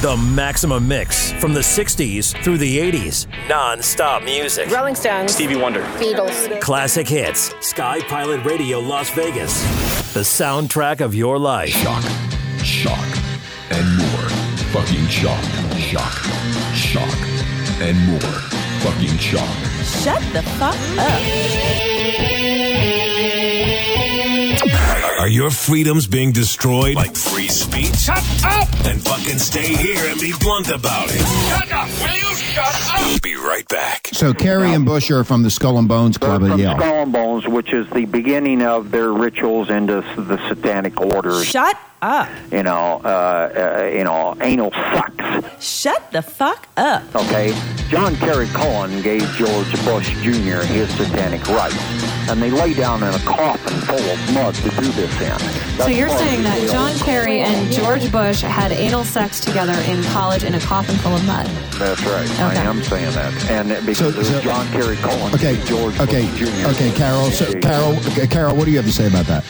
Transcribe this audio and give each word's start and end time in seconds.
The 0.00 0.16
Maximum 0.16 0.88
Mix 0.88 1.30
from 1.32 1.52
the 1.52 1.60
60s 1.60 2.34
through 2.42 2.56
the 2.56 2.78
80s. 2.78 3.26
Non 3.50 3.82
stop 3.82 4.22
music. 4.22 4.70
Rolling 4.70 4.94
Stones, 4.94 5.34
Stevie 5.34 5.56
Wonder. 5.56 5.82
Beatles, 5.98 6.58
Classic 6.62 7.06
hits. 7.06 7.52
Sky 7.60 8.00
Pilot 8.08 8.42
Radio 8.46 8.80
Las 8.80 9.10
Vegas. 9.10 9.60
The 10.14 10.20
soundtrack 10.20 11.02
of 11.02 11.14
your 11.14 11.38
life. 11.38 11.68
Shock, 11.68 12.02
shock, 12.64 13.18
and 13.70 13.98
more. 13.98 14.28
Fucking 14.72 15.06
shock, 15.08 15.44
shock, 15.76 16.12
shock, 16.74 17.18
and 17.82 17.98
more. 18.06 18.20
Fucking 18.80 19.18
shock. 19.18 19.54
Shut 19.84 20.22
the 20.32 20.42
fuck 20.56 20.76
up. 20.98 21.99
Are 25.20 25.28
your 25.28 25.50
freedoms 25.50 26.06
being 26.06 26.32
destroyed? 26.32 26.94
Like 26.94 27.14
free 27.14 27.48
speech? 27.48 27.94
Shut 27.94 28.24
up! 28.42 28.66
Then 28.78 28.98
fucking 29.00 29.38
stay 29.38 29.76
here 29.76 30.06
and 30.06 30.18
be 30.18 30.32
blunt 30.40 30.70
about 30.70 31.10
it. 31.10 31.20
Shut 31.20 31.70
up! 31.70 31.88
Will 31.88 32.16
you 32.16 32.34
shut 32.36 32.90
up? 32.90 33.20
Be 33.20 33.34
right 33.34 33.68
back. 33.68 34.06
So 34.14 34.32
Kerry 34.32 34.72
and 34.72 34.86
Bush 34.86 35.10
are 35.10 35.22
from 35.22 35.42
the 35.42 35.50
Skull 35.50 35.76
and 35.76 35.86
Bones 35.86 36.16
Club 36.16 36.40
They're 36.40 36.52
at 36.52 36.52
from 36.52 36.60
Yale. 36.60 36.76
Skull 36.78 37.02
and 37.02 37.12
Bones, 37.12 37.46
which 37.46 37.74
is 37.74 37.86
the 37.90 38.06
beginning 38.06 38.62
of 38.62 38.92
their 38.92 39.12
rituals 39.12 39.68
into 39.68 40.00
the 40.16 40.38
satanic 40.48 40.98
Order. 40.98 41.44
Shut 41.44 41.76
up. 42.02 42.28
You 42.50 42.62
know, 42.62 43.00
uh, 43.04 43.08
uh, 43.84 43.90
you 43.96 44.04
know, 44.04 44.36
anal 44.40 44.70
sex. 44.72 45.14
Shut 45.64 46.10
the 46.12 46.22
fuck 46.22 46.68
up. 46.76 47.02
Okay, 47.14 47.54
John 47.88 48.16
Kerry 48.16 48.46
Cohen 48.48 49.02
gave 49.02 49.22
George 49.32 49.70
Bush 49.84 50.10
Jr. 50.22 50.60
his 50.64 50.88
satanic 50.96 51.46
rites, 51.48 51.76
and 52.30 52.40
they 52.42 52.50
lay 52.50 52.72
down 52.74 53.02
in 53.02 53.12
a 53.14 53.18
coffin 53.20 53.76
full 53.82 53.98
of 53.98 54.34
mud 54.34 54.54
to 54.54 54.70
do 54.70 54.92
this 54.92 55.20
in. 55.20 55.38
So 55.78 55.86
you're 55.88 56.08
saying 56.08 56.42
that 56.44 56.58
deal. 56.60 56.72
John 56.72 56.94
Kerry 56.98 57.40
and 57.40 57.70
George 57.72 58.10
Bush 58.12 58.40
had 58.42 58.72
anal 58.72 59.04
sex 59.04 59.40
together 59.40 59.74
in 59.90 60.02
college 60.04 60.44
in 60.44 60.54
a 60.54 60.60
coffin 60.60 60.96
full 60.96 61.14
of 61.14 61.24
mud? 61.26 61.46
That's 61.78 62.02
right. 62.04 62.40
I 62.40 62.54
am 62.64 62.82
saying 62.82 63.12
that, 63.14 63.50
and 63.50 63.68
because 63.86 63.98
So- 63.98 64.08
it 64.08 64.16
was 64.16 64.28
so- 64.28 64.40
John 64.40 64.66
Kerry 64.68 64.96
Cullen. 64.96 65.34
Okay, 65.34 65.56
gave 65.56 65.66
George 65.66 65.98
okay, 66.00 66.26
Bush 66.30 66.38
Jr. 66.38 66.68
okay, 66.68 66.90
Carol. 66.92 67.30
So, 67.30 67.52
Carol, 67.60 67.96
okay, 68.08 68.26
Carol, 68.26 68.56
what 68.56 68.64
do 68.64 68.70
you 68.70 68.76
have 68.78 68.86
to 68.86 68.92
say 68.92 69.06
about 69.06 69.26
that? 69.26 69.44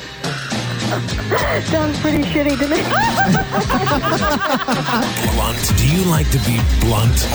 Sounds 0.91 1.95
pretty 2.01 2.25
shitty 2.25 2.59
to 2.59 2.67
me. 2.67 2.83
Blunt? 5.35 5.79
Do 5.79 5.87
you 5.87 6.03
like 6.11 6.29
to 6.31 6.39
be 6.39 6.59
blunt? 6.81 7.29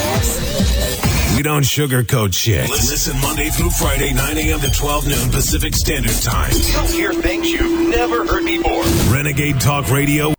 We 1.37 1.41
don't 1.41 1.63
sugarcoat 1.63 2.33
shit. 2.33 2.69
Listen 2.69 3.17
Monday 3.21 3.49
through 3.49 3.69
Friday, 3.69 4.11
9 4.11 4.37
a.m. 4.37 4.59
to 4.59 4.69
12 4.69 5.07
noon 5.07 5.31
Pacific 5.31 5.73
Standard 5.73 6.21
Time. 6.21 6.51
You'll 6.53 6.87
hear 6.87 7.13
things 7.13 7.49
you've 7.49 7.87
never 7.89 8.27
heard 8.27 8.43
before. 8.43 8.83
Renegade 9.13 9.61
Talk 9.61 9.89
Radio. 9.89 10.33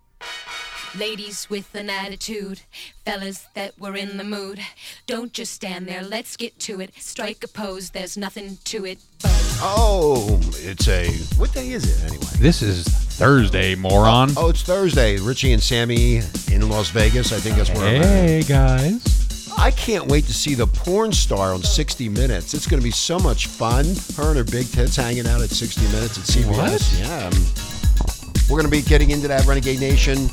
Ladies 0.98 1.48
with 1.48 1.74
an 1.74 1.88
attitude, 1.88 2.60
fellas 3.06 3.46
that 3.54 3.78
were 3.78 3.96
in 3.96 4.18
the 4.18 4.24
mood. 4.24 4.60
Don't 5.06 5.32
just 5.32 5.54
stand 5.54 5.86
there, 5.86 6.02
let's 6.02 6.36
get 6.36 6.58
to 6.60 6.82
it. 6.82 6.90
Strike 6.98 7.42
a 7.44 7.48
pose, 7.48 7.90
there's 7.90 8.18
nothing 8.18 8.58
to 8.64 8.84
it. 8.84 8.98
But... 9.22 9.32
Oh, 9.60 10.38
it's 10.56 10.86
a 10.88 11.08
what 11.38 11.52
day 11.54 11.70
is 11.70 11.84
it 11.84 12.04
anyway? 12.10 12.26
This 12.38 12.60
is 12.62 13.05
Thursday, 13.16 13.74
moron. 13.74 14.30
Oh, 14.36 14.50
it's 14.50 14.62
Thursday. 14.62 15.18
Richie 15.18 15.52
and 15.52 15.62
Sammy 15.62 16.20
in 16.52 16.68
Las 16.68 16.90
Vegas. 16.90 17.32
I 17.32 17.38
think 17.38 17.56
that's 17.56 17.70
where. 17.70 17.96
I'm 17.96 18.02
at. 18.02 18.04
hey 18.04 18.42
guys. 18.42 19.50
I 19.58 19.70
can't 19.70 20.06
wait 20.06 20.24
to 20.26 20.34
see 20.34 20.54
the 20.54 20.66
porn 20.66 21.12
star 21.12 21.54
on 21.54 21.62
60 21.62 22.10
Minutes. 22.10 22.52
It's 22.52 22.66
going 22.66 22.78
to 22.78 22.84
be 22.84 22.90
so 22.90 23.18
much 23.18 23.46
fun. 23.46 23.86
Her 24.16 24.28
and 24.28 24.36
her 24.36 24.44
big 24.44 24.70
tits 24.70 24.96
hanging 24.96 25.26
out 25.26 25.40
at 25.40 25.48
60 25.48 25.80
Minutes 25.96 26.18
at 26.18 26.24
CBS. 26.24 26.56
What? 26.56 26.98
Yeah. 27.00 27.26
um, 27.26 28.44
We're 28.50 28.60
going 28.60 28.70
to 28.70 28.76
be 28.76 28.82
getting 28.82 29.10
into 29.10 29.28
that 29.28 29.46
Renegade 29.46 29.80
Nation. 29.80 30.28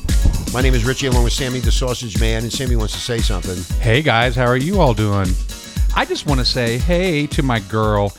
My 0.53 0.61
name 0.61 0.73
is 0.73 0.83
Richie, 0.83 1.07
along 1.07 1.23
with 1.23 1.31
Sammy 1.33 1.59
the 1.61 1.71
Sausage 1.71 2.19
Man, 2.19 2.43
and 2.43 2.51
Sammy 2.51 2.75
wants 2.75 2.93
to 2.95 2.99
say 2.99 3.19
something. 3.19 3.55
Hey 3.79 4.01
guys, 4.01 4.35
how 4.35 4.45
are 4.45 4.57
you 4.57 4.81
all 4.81 4.93
doing? 4.93 5.27
I 5.95 6.03
just 6.03 6.25
want 6.25 6.41
to 6.41 6.45
say 6.45 6.77
hey 6.79 7.25
to 7.27 7.43
my 7.43 7.59
girl, 7.61 8.09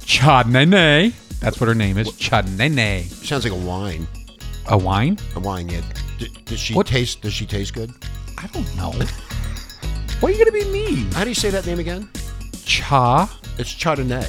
Chadnene. 0.00 1.12
That's 1.40 1.60
what 1.60 1.68
her 1.68 1.74
name 1.74 1.98
is, 1.98 2.08
Chadnene. 2.12 3.04
Sounds 3.24 3.44
like 3.44 3.52
a 3.52 3.56
wine. 3.66 4.06
A 4.68 4.76
wine? 4.78 5.18
A 5.36 5.40
wine, 5.40 5.68
yeah. 5.68 5.82
D- 6.18 6.28
does 6.44 6.58
she 6.58 6.74
What? 6.74 6.86
taste? 6.86 7.20
Does 7.22 7.32
she 7.34 7.46
taste 7.46 7.74
good? 7.74 7.92
I 8.38 8.46
don't 8.48 8.76
know. 8.76 8.92
What 10.20 10.28
are 10.30 10.34
you 10.34 10.38
gonna 10.38 10.52
be 10.52 10.64
mean? 10.70 11.10
How 11.12 11.22
do 11.24 11.28
you 11.30 11.34
say 11.34 11.50
that 11.50 11.66
name 11.66 11.78
again? 11.80 12.08
Cha? 12.64 13.28
It's 13.58 13.72
Chardonnay. 13.74 14.26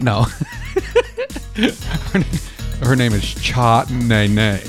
No. 0.00 0.22
her, 1.56 2.22
her 2.86 2.96
name 2.96 3.12
is. 3.12 3.22
Chardonnay. 3.24 4.62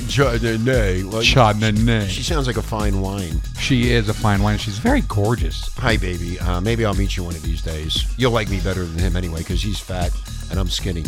Like, 1.12 1.26
Chardonnay. 1.26 2.08
She 2.08 2.24
sounds 2.24 2.48
like 2.48 2.58
a 2.58 2.62
fine 2.62 3.02
wine. 3.02 3.42
She 3.60 3.92
is 3.92 4.10
a 4.10 4.14
fine 4.14 4.42
wine. 4.42 4.58
She's 4.58 4.80
very 4.80 5.02
gorgeous. 5.02 5.70
Hi, 5.76 5.98
baby. 5.98 6.40
Uh, 6.40 6.60
maybe 6.62 6.86
I'll 6.86 6.94
meet 6.96 7.16
you 7.18 7.24
one 7.24 7.36
of 7.36 7.44
these 7.44 7.62
days. 7.62 8.06
You'll 8.18 8.32
like 8.32 8.50
me 8.50 8.60
better 8.62 8.84
than 8.86 8.98
him 9.00 9.16
anyway, 9.16 9.40
because 9.40 9.62
he's 9.62 9.80
fat 9.80 10.12
and 10.50 10.60
I'm 10.60 10.70
skinny. 10.70 11.04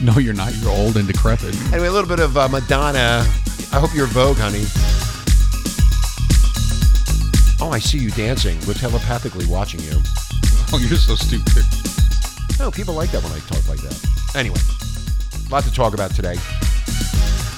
No, 0.04 0.18
you're 0.18 0.32
not. 0.34 0.54
You're 0.56 0.70
old 0.70 0.96
and 0.96 1.06
decrepit. 1.06 1.54
Anyway, 1.72 1.88
a 1.88 1.92
little 1.92 2.08
bit 2.08 2.20
of 2.20 2.34
uh, 2.36 2.48
Madonna. 2.48 3.22
I 3.72 3.78
hope 3.78 3.94
you're 3.94 4.06
Vogue, 4.06 4.38
honey. 4.38 4.64
Oh, 7.60 7.70
I 7.70 7.78
see 7.78 7.98
you 7.98 8.10
dancing. 8.10 8.58
We're 8.66 8.74
telepathically 8.74 9.44
watching 9.44 9.80
you. 9.80 9.92
Oh, 10.72 10.78
you're 10.78 10.96
so 10.96 11.14
stupid. 11.14 11.64
No, 12.58 12.70
people 12.70 12.94
like 12.94 13.10
that 13.10 13.22
when 13.22 13.32
I 13.32 13.40
talk 13.40 13.68
like 13.68 13.80
that. 13.80 14.34
Anyway, 14.34 14.58
a 15.46 15.52
lot 15.52 15.64
to 15.64 15.72
talk 15.72 15.92
about 15.92 16.14
today. 16.14 16.36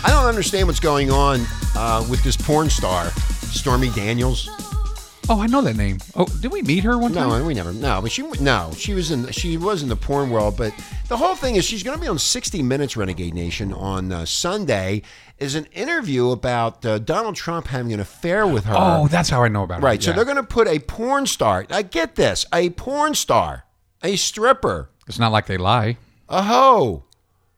I 0.04 0.08
don't 0.10 0.26
understand 0.26 0.66
what's 0.66 0.80
going 0.80 1.12
on 1.12 1.46
uh, 1.76 2.04
with 2.10 2.24
this 2.24 2.36
porn 2.36 2.70
star, 2.70 3.10
Stormy 3.52 3.90
Daniels. 3.90 4.48
Oh, 5.28 5.40
I 5.40 5.46
know 5.46 5.62
that 5.62 5.76
name. 5.76 5.98
Oh, 6.16 6.26
did 6.26 6.50
we 6.50 6.62
meet 6.62 6.82
her 6.84 6.98
one 6.98 7.12
time? 7.12 7.28
No, 7.28 7.44
we 7.46 7.54
never. 7.54 7.72
No, 7.72 8.02
but 8.02 8.10
she 8.10 8.22
no, 8.40 8.72
she 8.76 8.92
was 8.92 9.10
in 9.12 9.30
she 9.30 9.56
was 9.56 9.82
in 9.82 9.88
the 9.88 9.96
porn 9.96 10.30
world. 10.30 10.56
But 10.56 10.74
the 11.08 11.16
whole 11.16 11.36
thing 11.36 11.54
is 11.56 11.64
she's 11.64 11.82
going 11.84 11.96
to 11.96 12.00
be 12.00 12.08
on 12.08 12.18
60 12.18 12.60
Minutes 12.62 12.96
Renegade 12.96 13.32
Nation 13.32 13.72
on 13.72 14.10
uh, 14.12 14.24
Sunday. 14.24 15.02
Is 15.38 15.54
an 15.56 15.64
interview 15.72 16.30
about 16.30 16.84
uh, 16.86 16.98
Donald 16.98 17.34
Trump 17.34 17.66
having 17.68 17.92
an 17.92 17.98
affair 18.00 18.46
with 18.46 18.64
her. 18.64 18.74
Oh, 18.76 19.08
that's 19.08 19.28
how 19.28 19.42
I 19.42 19.48
know 19.48 19.64
about 19.64 19.80
it. 19.80 19.84
right. 19.84 20.00
So 20.02 20.12
they're 20.12 20.24
going 20.24 20.36
to 20.36 20.42
put 20.44 20.68
a 20.68 20.78
porn 20.78 21.26
star. 21.26 21.66
I 21.70 21.82
get 21.82 22.14
this. 22.14 22.46
A 22.52 22.70
porn 22.70 23.14
star, 23.16 23.64
a 24.04 24.14
stripper, 24.16 24.90
It's 25.08 25.18
not 25.18 25.32
like 25.32 25.46
they 25.46 25.56
lie. 25.56 25.96
a 26.28 26.42
hoe, 26.42 27.04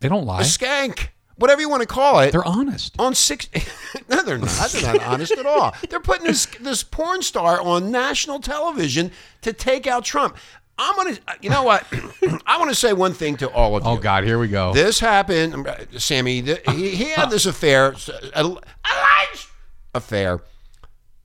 They 0.01 0.09
don't 0.09 0.25
lie. 0.25 0.37
a 0.37 0.41
lie. 0.41 0.45
skank, 0.45 1.09
whatever 1.37 1.61
you 1.61 1.69
want 1.69 1.83
to 1.83 1.87
call 1.89 2.21
it. 2.21 2.33
They're 2.33 2.45
honest. 2.45 2.95
on 2.99 3.15
six. 3.15 3.49
no, 4.09 4.23
they're 4.23 4.39
not. 4.39 4.71
They're 4.71 4.95
not 4.95 5.03
honest 5.07 5.33
at 5.33 5.47
all. 5.47 5.75
They're 5.89 6.01
putting 6.01 6.27
this 6.27 6.47
this 6.61 6.83
porn 6.83 7.23
star 7.23 7.61
on 7.61 7.91
national 7.91 8.41
television 8.41 9.11
to 9.43 9.53
take 9.53 9.87
out 9.87 10.05
Trump. 10.05 10.37
I'm 10.79 10.97
gonna. 10.97 11.19
Uh, 11.29 11.35
you 11.41 11.51
know 11.51 11.63
what? 11.63 11.85
I 12.47 12.59
want 12.59 12.71
to 12.71 12.75
say 12.75 12.93
one 12.93 13.13
thing 13.13 13.37
to 13.39 13.49
all 13.51 13.77
of 13.77 13.87
oh, 13.87 13.93
you. 13.93 13.99
Oh 13.99 14.01
God, 14.01 14.25
here 14.25 14.39
we 14.39 14.49
go. 14.49 14.73
This 14.73 14.99
happened, 14.99 15.67
uh, 15.67 15.77
Sammy. 15.99 16.43
th- 16.43 16.63
He, 16.71 16.91
he 16.91 17.11
had 17.11 17.31
this 17.31 17.47
affair, 17.47 17.95
a- 18.35 18.41
alleged 18.43 19.47
affair, 19.95 20.41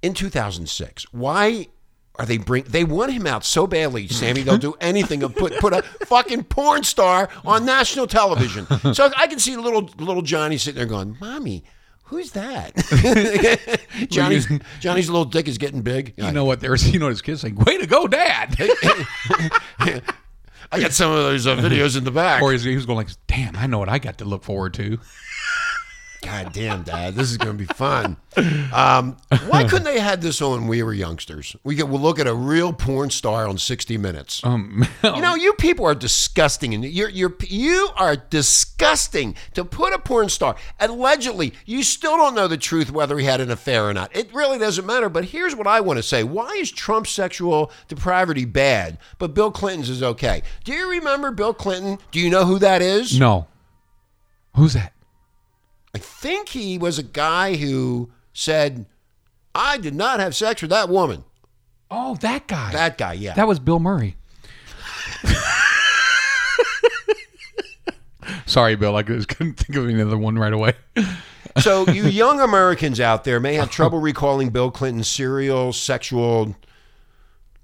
in 0.03 0.13
2006. 0.13 1.05
Why 1.11 1.67
are 2.19 2.25
they 2.25 2.37
bring? 2.37 2.65
They 2.65 2.83
want 2.83 3.13
him 3.13 3.25
out 3.25 3.45
so 3.45 3.65
badly, 3.65 4.07
Sammy. 4.09 4.41
They'll 4.41 4.57
do 4.57 4.75
anything 4.81 5.21
to 5.21 5.29
put 5.29 5.53
put 5.59 5.73
a 5.73 5.81
fucking 6.05 6.43
porn 6.43 6.83
star 6.83 7.29
on 7.45 7.65
national 7.65 8.07
television. 8.07 8.67
So 8.93 9.09
I 9.15 9.27
can 9.27 9.39
see 9.39 9.55
little 9.55 9.89
little 9.97 10.21
Johnny 10.21 10.57
sitting 10.57 10.77
there 10.77 10.85
going, 10.85 11.17
"Mommy." 11.19 11.63
Who's 12.03 12.31
that? 12.31 12.75
Johnny's 14.09 14.47
Johnny's 14.79 15.09
little 15.09 15.25
dick 15.25 15.47
is 15.47 15.59
getting 15.59 15.83
big. 15.83 16.15
You 16.17 16.31
know 16.31 16.43
what? 16.43 16.59
There's, 16.59 16.91
you 16.91 16.97
know, 16.97 17.07
his 17.07 17.21
kids 17.21 17.41
saying, 17.41 17.55
"Way 17.55 17.77
to 17.77 17.85
go, 17.85 18.07
Dad!" 18.07 18.55
I 20.71 20.79
got 20.79 20.91
some 20.91 21.11
of 21.11 21.17
those 21.17 21.45
uh, 21.47 21.55
videos 21.55 21.97
in 21.97 22.03
the 22.03 22.11
back. 22.11 22.41
or 22.41 22.51
he's, 22.51 22.63
he 22.63 22.75
was 22.75 22.87
going 22.87 22.97
like, 22.97 23.09
"Damn, 23.27 23.55
I 23.55 23.67
know 23.67 23.77
what 23.77 23.89
I 23.89 23.99
got 23.99 24.17
to 24.17 24.25
look 24.25 24.43
forward 24.43 24.73
to." 24.75 24.97
God 26.21 26.51
damn, 26.51 26.83
Dad, 26.83 27.15
this 27.15 27.31
is 27.31 27.37
going 27.37 27.57
to 27.57 27.65
be 27.65 27.73
fun. 27.73 28.17
Um, 28.73 29.15
why 29.47 29.63
couldn't 29.63 29.85
they 29.85 29.99
have 29.99 30.09
had 30.09 30.21
this 30.21 30.41
on 30.41 30.51
when 30.61 30.67
we 30.67 30.83
were 30.83 30.93
youngsters? 30.93 31.55
We 31.63 31.75
could 31.77 31.89
we'll 31.89 32.01
look 32.01 32.19
at 32.19 32.27
a 32.27 32.33
real 32.33 32.73
porn 32.73 33.09
star 33.09 33.47
on 33.47 33.57
60 33.57 33.97
Minutes. 33.97 34.43
Um, 34.43 34.85
You 35.03 35.21
know, 35.21 35.35
you 35.35 35.53
people 35.53 35.85
are 35.85 35.95
disgusting, 35.95 36.73
and 36.73 36.83
you're 36.83 37.09
you're 37.09 37.33
you 37.47 37.89
are 37.95 38.17
disgusting 38.17 39.35
to 39.53 39.63
put 39.63 39.93
a 39.93 39.99
porn 39.99 40.27
star. 40.29 40.55
Allegedly, 40.79 41.53
you 41.65 41.83
still 41.83 42.17
don't 42.17 42.35
know 42.35 42.47
the 42.49 42.57
truth 42.57 42.91
whether 42.91 43.17
he 43.17 43.25
had 43.25 43.39
an 43.41 43.49
affair 43.49 43.87
or 43.87 43.93
not. 43.93 44.13
It 44.15 44.33
really 44.33 44.57
doesn't 44.59 44.85
matter. 44.85 45.07
But 45.09 45.25
here's 45.25 45.55
what 45.55 45.67
I 45.67 45.79
want 45.79 45.97
to 45.97 46.03
say: 46.03 46.23
Why 46.23 46.49
is 46.51 46.69
Trump's 46.71 47.11
sexual 47.11 47.71
depravity 47.87 48.43
bad, 48.45 48.97
but 49.19 49.33
Bill 49.33 49.51
Clinton's 49.51 49.89
is 49.89 50.03
okay? 50.03 50.43
Do 50.65 50.73
you 50.73 50.89
remember 50.89 51.31
Bill 51.31 51.53
Clinton? 51.53 51.97
Do 52.11 52.19
you 52.19 52.29
know 52.29 52.43
who 52.45 52.59
that 52.59 52.81
is? 52.81 53.17
no, 53.17 53.47
who's 54.55 54.73
that? 54.73 54.93
I 55.93 55.97
think 55.97 56.49
he 56.49 56.77
was 56.77 56.99
a 56.99 57.03
guy 57.03 57.55
who 57.55 58.11
said, 58.33 58.85
I 59.55 59.77
did 59.77 59.95
not 59.95 60.19
have 60.19 60.35
sex 60.35 60.61
with 60.61 60.71
that 60.71 60.89
woman. 60.89 61.23
Oh, 61.89 62.15
that 62.17 62.47
guy. 62.47 62.71
That 62.71 62.97
guy, 62.97 63.13
yeah. 63.13 63.33
That 63.33 63.47
was 63.47 63.59
Bill 63.59 63.79
Murray. 63.79 64.15
Sorry, 68.45 68.75
Bill. 68.75 68.95
I 68.95 69.01
just 69.01 69.27
couldn't 69.27 69.55
think 69.55 69.75
of 69.75 69.87
another 69.87 70.17
one 70.17 70.37
right 70.37 70.53
away. 70.53 70.73
So 71.59 71.87
you 71.87 72.03
young 72.07 72.39
Americans 72.39 72.99
out 72.99 73.23
there 73.23 73.39
may 73.39 73.55
have 73.55 73.71
trouble 73.71 73.99
recalling 73.99 74.49
Bill 74.49 74.69
Clinton's 74.71 75.07
serial 75.07 75.73
sexual 75.73 76.55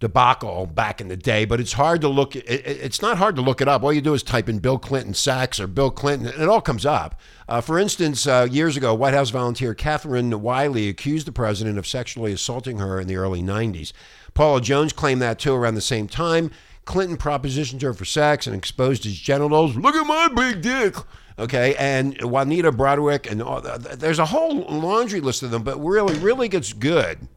debacle 0.08 0.66
back 0.68 1.02
in 1.02 1.08
the 1.08 1.18
day, 1.18 1.46
but 1.46 1.60
it's 1.60 1.74
hard 1.74 2.02
to 2.02 2.08
look. 2.08 2.36
It, 2.36 2.46
it- 2.48 2.66
it's 2.86 3.02
not 3.02 3.18
hard 3.18 3.36
to 3.38 3.42
look 3.42 3.62
it 3.62 3.68
up. 3.68 3.84
All 3.84 3.92
you 3.94 4.02
do 4.02 4.14
is 4.14 4.24
type 4.24 4.48
in 4.48 4.60
Bill 4.60 4.78
Clinton 4.78 5.14
sex 5.14 5.60
or 5.60 5.68
Bill 5.68 5.90
Clinton, 5.92 6.28
and 6.28 6.42
it 6.44 6.50
all 6.50 6.62
comes 6.62 6.86
up. 6.86 7.20
Uh, 7.50 7.62
for 7.62 7.78
instance, 7.80 8.26
uh, 8.28 8.48
years 8.50 8.78
ago, 8.78 8.94
White 8.94 9.14
House 9.14 9.30
volunteer 9.30 9.74
Catherine 9.74 10.42
Willey 10.42 10.90
accused 10.90 11.28
the 11.28 11.32
president 11.32 11.78
of 11.78 11.88
sexually 11.88 12.32
assaulting 12.34 12.78
her 12.80 13.00
in 13.00 13.08
the 13.08 13.16
early 13.16 13.42
'90s. 13.42 13.92
Paula 14.34 14.62
Jones 14.62 14.94
claimed 14.94 15.22
that 15.22 15.40
too 15.40 15.54
around 15.54 15.76
the 15.76 15.82
same 15.82 16.08
time. 16.08 16.52
Clinton 16.86 17.18
propositioned 17.18 17.82
her 17.82 17.94
for 17.94 18.06
sex 18.06 18.46
and 18.46 18.56
exposed 18.56 19.04
his 19.06 19.18
genitals. 19.20 19.76
Look 19.76 19.96
at 19.96 20.06
my 20.06 20.28
big 20.28 20.62
dick. 20.62 20.96
Okay, 21.38 21.76
and 21.76 22.16
Juanita 22.22 22.72
Broaddrick, 22.72 23.30
and 23.30 23.42
all, 23.42 23.60
there's 23.60 24.20
a 24.20 24.26
whole 24.28 24.62
laundry 24.70 25.20
list 25.20 25.44
of 25.44 25.52
them, 25.52 25.64
but 25.64 25.78
really, 25.84 26.18
really 26.20 26.48
gets 26.48 26.72
good. 26.72 27.28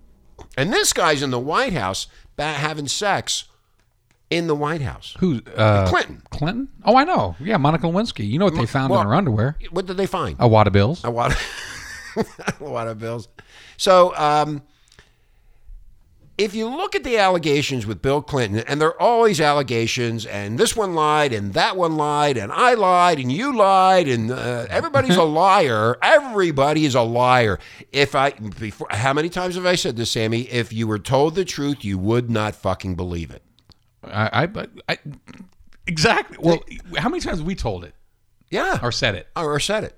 And 0.59 0.73
this 0.73 0.93
guy's 0.93 1.23
in 1.23 1.31
the 1.31 1.39
White 1.39 1.73
House 1.73 2.09
having 2.37 2.89
sex 2.89 3.45
in 4.29 4.49
the 4.49 4.57
White 4.57 4.83
House. 4.83 5.17
Who? 5.21 5.41
Uh, 5.57 5.89
Clinton. 5.89 6.21
Clinton? 6.31 6.69
Oh, 6.85 6.97
I 6.97 7.05
know. 7.05 7.37
Yeah, 7.39 7.59
Monica 7.59 7.87
Lewinsky. 7.87 8.29
You 8.29 8.41
know 8.41 8.47
what 8.47 8.57
they 8.57 8.67
found 8.67 8.91
well, 8.91 9.01
in 9.03 9.07
her 9.07 9.15
underwear? 9.15 9.57
What 9.71 9.87
did 9.87 9.97
they 9.97 10.07
find? 10.07 10.35
A 10.41 10.49
wad 10.49 10.67
of 10.67 10.73
bills. 10.73 11.05
A 11.05 11.13
wad, 11.13 11.37
a 12.17 12.25
wad 12.59 12.89
of 12.89 12.99
bills. 12.99 13.29
So, 13.77 14.13
um, 14.17 14.63
if 16.39 16.55
you 16.55 16.69
look 16.69 16.95
at 16.95 17.03
the 17.05 17.19
allegations 17.19 17.85
with 17.85 18.01
Bill 18.01 18.23
Clinton, 18.23 18.61
and 18.69 18.81
they're 18.81 19.01
always 19.03 19.41
allegations, 19.41 20.25
and 20.25 20.57
this 20.59 20.77
one 20.77 20.95
lied, 20.95 21.33
and 21.33 21.53
that 21.55 21.77
one 21.77 21.97
lied, 21.97 22.37
and 22.37 22.53
I 22.53 22.75
lied, 22.75 23.19
and 23.19 23.31
you 23.31 23.55
lied, 23.55 24.07
and 24.09 24.31
uh, 24.31 24.67
everybody's 24.71 25.17
a 25.17 25.23
liar. 25.43 25.97
Everybody 26.01 26.85
is 26.85 26.95
a 26.95 27.03
liar. 27.03 27.59
If 27.93 28.15
I, 28.15 28.31
before, 28.31 28.87
how 28.91 29.13
many 29.13 29.29
times 29.29 29.57
have 29.57 29.67
I 29.67 29.75
said 29.75 29.97
this, 29.97 30.13
Sammy? 30.13 30.43
If 30.43 30.73
you 30.73 30.87
were 30.87 31.01
told 31.01 31.35
the 31.35 31.45
truth, 31.45 31.85
you 31.85 31.99
would 31.99 32.31
not 32.31 32.55
fucking 32.55 32.95
believe 32.95 33.31
it. 33.33 33.43
I, 34.05 34.43
I, 34.45 34.47
but 34.47 34.71
I 34.89 34.99
exactly. 35.89 36.39
Well, 36.41 36.61
how 36.97 37.09
many 37.09 37.21
times 37.21 37.39
have 37.39 37.47
we 37.47 37.57
told 37.57 37.85
it 37.85 37.95
Yeah. 38.49 38.79
or 38.81 38.93
said 38.93 39.17
it? 39.17 39.27
Or 39.35 39.59
said 39.59 39.83
it. 39.83 39.98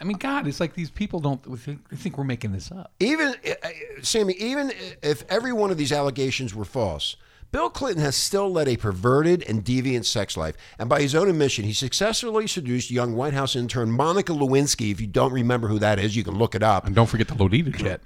I 0.00 0.04
mean, 0.04 0.18
God, 0.18 0.46
it's 0.46 0.60
like 0.60 0.74
these 0.74 0.90
people 0.90 1.20
don't 1.20 1.42
they 1.42 1.56
think, 1.56 1.88
they 1.88 1.96
think 1.96 2.18
we're 2.18 2.24
making 2.24 2.52
this 2.52 2.70
up. 2.70 2.92
Even 3.00 3.34
uh, 3.46 3.68
Sammy, 4.02 4.34
even 4.34 4.72
if 5.02 5.24
every 5.28 5.52
one 5.52 5.70
of 5.70 5.76
these 5.76 5.92
allegations 5.92 6.54
were 6.54 6.64
false, 6.64 7.16
Bill 7.52 7.70
Clinton 7.70 8.02
has 8.02 8.16
still 8.16 8.50
led 8.50 8.68
a 8.68 8.76
perverted 8.76 9.42
and 9.48 9.64
deviant 9.64 10.04
sex 10.04 10.36
life. 10.36 10.56
And 10.78 10.88
by 10.88 11.00
his 11.00 11.14
own 11.14 11.28
admission, 11.28 11.64
he 11.64 11.72
successfully 11.72 12.46
seduced 12.46 12.90
young 12.90 13.14
White 13.14 13.34
House 13.34 13.56
intern 13.56 13.90
Monica 13.90 14.32
Lewinsky. 14.32 14.90
If 14.90 15.00
you 15.00 15.06
don't 15.06 15.32
remember 15.32 15.68
who 15.68 15.78
that 15.78 15.98
is, 15.98 16.16
you 16.16 16.24
can 16.24 16.36
look 16.36 16.54
it 16.54 16.62
up. 16.62 16.86
And 16.86 16.94
don't 16.94 17.06
forget 17.06 17.28
the 17.28 17.34
Lolita 17.34 17.70
jet. 17.70 18.02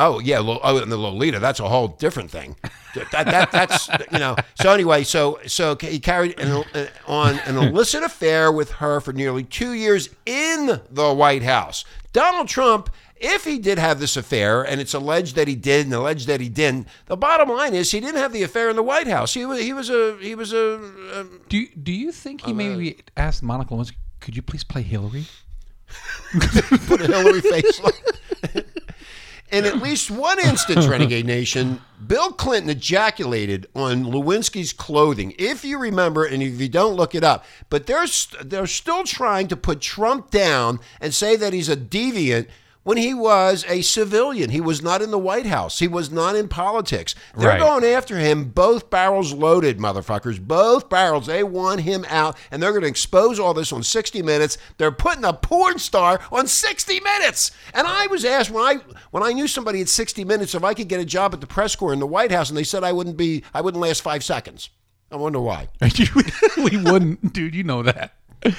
Oh 0.00 0.20
yeah, 0.20 0.38
oh, 0.40 0.78
and 0.78 0.92
the 0.92 0.96
Lolita. 0.96 1.40
That's 1.40 1.58
a 1.58 1.68
whole 1.68 1.88
different 1.88 2.30
thing. 2.30 2.54
That, 2.94 3.26
that 3.26 3.50
that's 3.52 3.88
you 4.12 4.18
know. 4.18 4.36
So 4.60 4.72
anyway, 4.72 5.02
so 5.02 5.40
so 5.46 5.76
he 5.80 5.98
carried 5.98 6.38
an, 6.38 6.64
uh, 6.74 6.86
on 7.06 7.38
an 7.40 7.56
illicit 7.56 8.04
affair 8.04 8.52
with 8.52 8.70
her 8.72 9.00
for 9.00 9.12
nearly 9.12 9.42
two 9.42 9.72
years 9.72 10.08
in 10.24 10.80
the 10.90 11.12
White 11.12 11.42
House. 11.42 11.84
Donald 12.12 12.46
Trump, 12.48 12.90
if 13.16 13.44
he 13.44 13.58
did 13.58 13.78
have 13.78 13.98
this 13.98 14.16
affair, 14.16 14.62
and 14.62 14.80
it's 14.80 14.94
alleged 14.94 15.34
that 15.34 15.48
he 15.48 15.56
did, 15.56 15.86
and 15.86 15.94
alleged 15.94 16.28
that 16.28 16.40
he 16.40 16.48
didn't, 16.48 16.86
the 17.06 17.16
bottom 17.16 17.48
line 17.48 17.74
is 17.74 17.90
he 17.90 17.98
didn't 17.98 18.20
have 18.20 18.32
the 18.32 18.44
affair 18.44 18.70
in 18.70 18.76
the 18.76 18.82
White 18.84 19.08
House. 19.08 19.34
He 19.34 19.44
was 19.44 19.60
he 19.60 19.72
was 19.72 19.90
a 19.90 20.16
he 20.20 20.36
was 20.36 20.52
a. 20.52 20.76
um, 20.76 21.40
Do 21.48 21.58
you, 21.58 21.68
do 21.80 21.92
you 21.92 22.12
think 22.12 22.42
he 22.42 22.52
maybe 22.52 22.98
asked 23.16 23.42
Monica 23.42 23.74
once? 23.74 23.92
"Could 24.20 24.36
you 24.36 24.42
please 24.42 24.62
play 24.62 24.82
Hillary?" 24.82 25.26
put 26.86 27.00
a 27.00 27.06
Hillary 27.06 27.40
face. 27.40 27.80
In 29.50 29.64
at 29.64 29.82
least 29.82 30.10
one 30.10 30.38
instance, 30.38 30.86
Renegade 30.88 31.24
Nation, 31.24 31.80
Bill 32.06 32.32
Clinton 32.32 32.70
ejaculated 32.70 33.66
on 33.74 34.04
Lewinsky's 34.04 34.72
clothing. 34.72 35.34
If 35.38 35.64
you 35.64 35.78
remember, 35.78 36.24
and 36.24 36.42
if 36.42 36.60
you 36.60 36.68
don't, 36.68 36.94
look 36.96 37.14
it 37.14 37.24
up. 37.24 37.44
But 37.70 37.86
they're 37.86 38.06
st- 38.06 38.50
they're 38.50 38.66
still 38.66 39.04
trying 39.04 39.48
to 39.48 39.56
put 39.56 39.80
Trump 39.80 40.30
down 40.30 40.80
and 41.00 41.14
say 41.14 41.34
that 41.36 41.52
he's 41.52 41.68
a 41.68 41.76
deviant 41.76 42.48
when 42.84 42.96
he 42.96 43.12
was 43.12 43.64
a 43.68 43.82
civilian. 43.82 44.50
He 44.50 44.60
was 44.60 44.80
not 44.82 45.02
in 45.02 45.10
the 45.10 45.18
White 45.18 45.46
House. 45.46 45.78
He 45.78 45.88
was 45.88 46.10
not 46.10 46.34
in 46.36 46.48
politics. 46.48 47.14
They're 47.36 47.50
Right. 47.50 47.60
going 47.60 47.84
after 47.84 48.16
him, 48.18 48.44
both 48.46 48.88
barrels 48.90 49.32
loaded, 49.32 49.78
motherfuckers. 49.78 50.40
Both 50.40 50.88
barrels. 50.88 51.26
They 51.26 51.42
want 51.42 51.82
him 51.82 52.06
out, 52.08 52.36
and 52.50 52.62
they're 52.62 52.70
going 52.72 52.82
to 52.82 52.88
expose 52.88 53.38
all 53.38 53.52
this 53.54 53.72
on 53.72 53.82
60 53.82 54.22
Minutes. 54.22 54.56
They're 54.78 54.90
putting 54.92 55.24
a 55.24 55.32
porn 55.32 55.78
star 55.78 56.20
on 56.32 56.46
60 56.46 57.00
Minutes. 57.00 57.50
And 57.74 57.86
I 57.86 58.06
was 58.06 58.24
asked 58.24 58.50
when 58.50 58.64
I 58.64 58.80
when 59.10 59.22
I 59.22 59.32
knew 59.32 59.48
somebody 59.48 59.80
at 59.80 59.88
60 59.88 60.24
Minutes 60.24 60.54
if 60.54 60.64
I 60.64 60.72
could 60.74 60.88
get 60.88 61.00
a 61.00 61.04
job 61.04 61.34
at 61.34 61.40
the 61.40 61.46
press 61.46 61.76
corps 61.76 61.92
in 61.92 61.98
the 62.00 62.06
White 62.06 62.32
House, 62.32 62.48
and 62.48 62.56
they 62.56 62.64
said 62.64 62.84
I 62.84 62.92
wouldn't 62.92 63.16
be, 63.16 63.44
I 63.52 63.60
wouldn't 63.60 63.82
last 63.82 64.00
five 64.02 64.24
seconds. 64.24 64.70
I 65.10 65.16
wonder 65.16 65.40
why. 65.40 65.68
we 66.58 66.76
wouldn't, 66.76 67.32
dude. 67.32 67.54
You 67.54 67.64
know 67.64 67.82
that. 67.82 68.14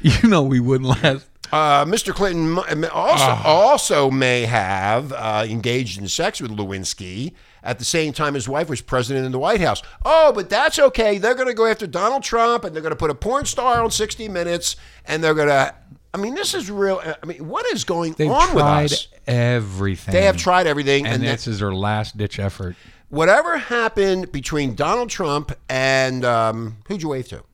You 0.00 0.28
know 0.28 0.42
we 0.42 0.60
wouldn't 0.60 0.90
last. 1.02 1.26
Uh, 1.54 1.84
Mr. 1.84 2.12
Clinton 2.12 2.58
m- 2.68 2.90
also 2.92 3.38
also 3.44 4.10
may 4.10 4.42
have 4.44 5.12
uh, 5.12 5.46
engaged 5.48 6.00
in 6.00 6.08
sex 6.08 6.40
with 6.40 6.50
Lewinsky 6.50 7.32
at 7.62 7.78
the 7.78 7.84
same 7.84 8.12
time 8.12 8.34
his 8.34 8.48
wife 8.48 8.68
was 8.68 8.80
president 8.80 9.24
in 9.24 9.30
the 9.30 9.38
White 9.38 9.60
House. 9.60 9.80
Oh, 10.04 10.32
but 10.32 10.50
that's 10.50 10.80
okay. 10.80 11.18
They're 11.18 11.36
going 11.36 11.46
to 11.46 11.54
go 11.54 11.66
after 11.66 11.86
Donald 11.86 12.24
Trump 12.24 12.64
and 12.64 12.74
they're 12.74 12.82
going 12.82 12.90
to 12.90 12.96
put 12.96 13.10
a 13.10 13.14
porn 13.14 13.44
star 13.46 13.80
on 13.82 13.90
60 13.92 14.28
Minutes 14.28 14.74
and 15.06 15.22
they're 15.22 15.34
going 15.34 15.46
to. 15.48 15.72
I 16.12 16.16
mean, 16.16 16.34
this 16.34 16.54
is 16.54 16.70
real. 16.70 17.00
I 17.22 17.24
mean, 17.26 17.46
what 17.48 17.66
is 17.72 17.84
going 17.84 18.14
They've 18.14 18.30
on 18.30 18.54
with 18.54 18.62
tried 18.64 18.92
us? 18.92 19.08
everything. 19.26 20.12
They 20.12 20.22
have 20.22 20.36
tried 20.36 20.66
everything, 20.66 21.06
and, 21.06 21.14
and 21.16 21.24
this 21.24 21.46
is 21.46 21.58
their 21.60 21.72
last 21.74 22.16
ditch 22.16 22.38
effort. 22.38 22.76
Whatever 23.10 23.58
happened 23.58 24.32
between 24.32 24.74
Donald 24.74 25.08
Trump 25.10 25.52
and 25.68 26.24
um, 26.24 26.78
who'd 26.88 27.02
you 27.02 27.08
wave 27.10 27.28
to? 27.28 27.44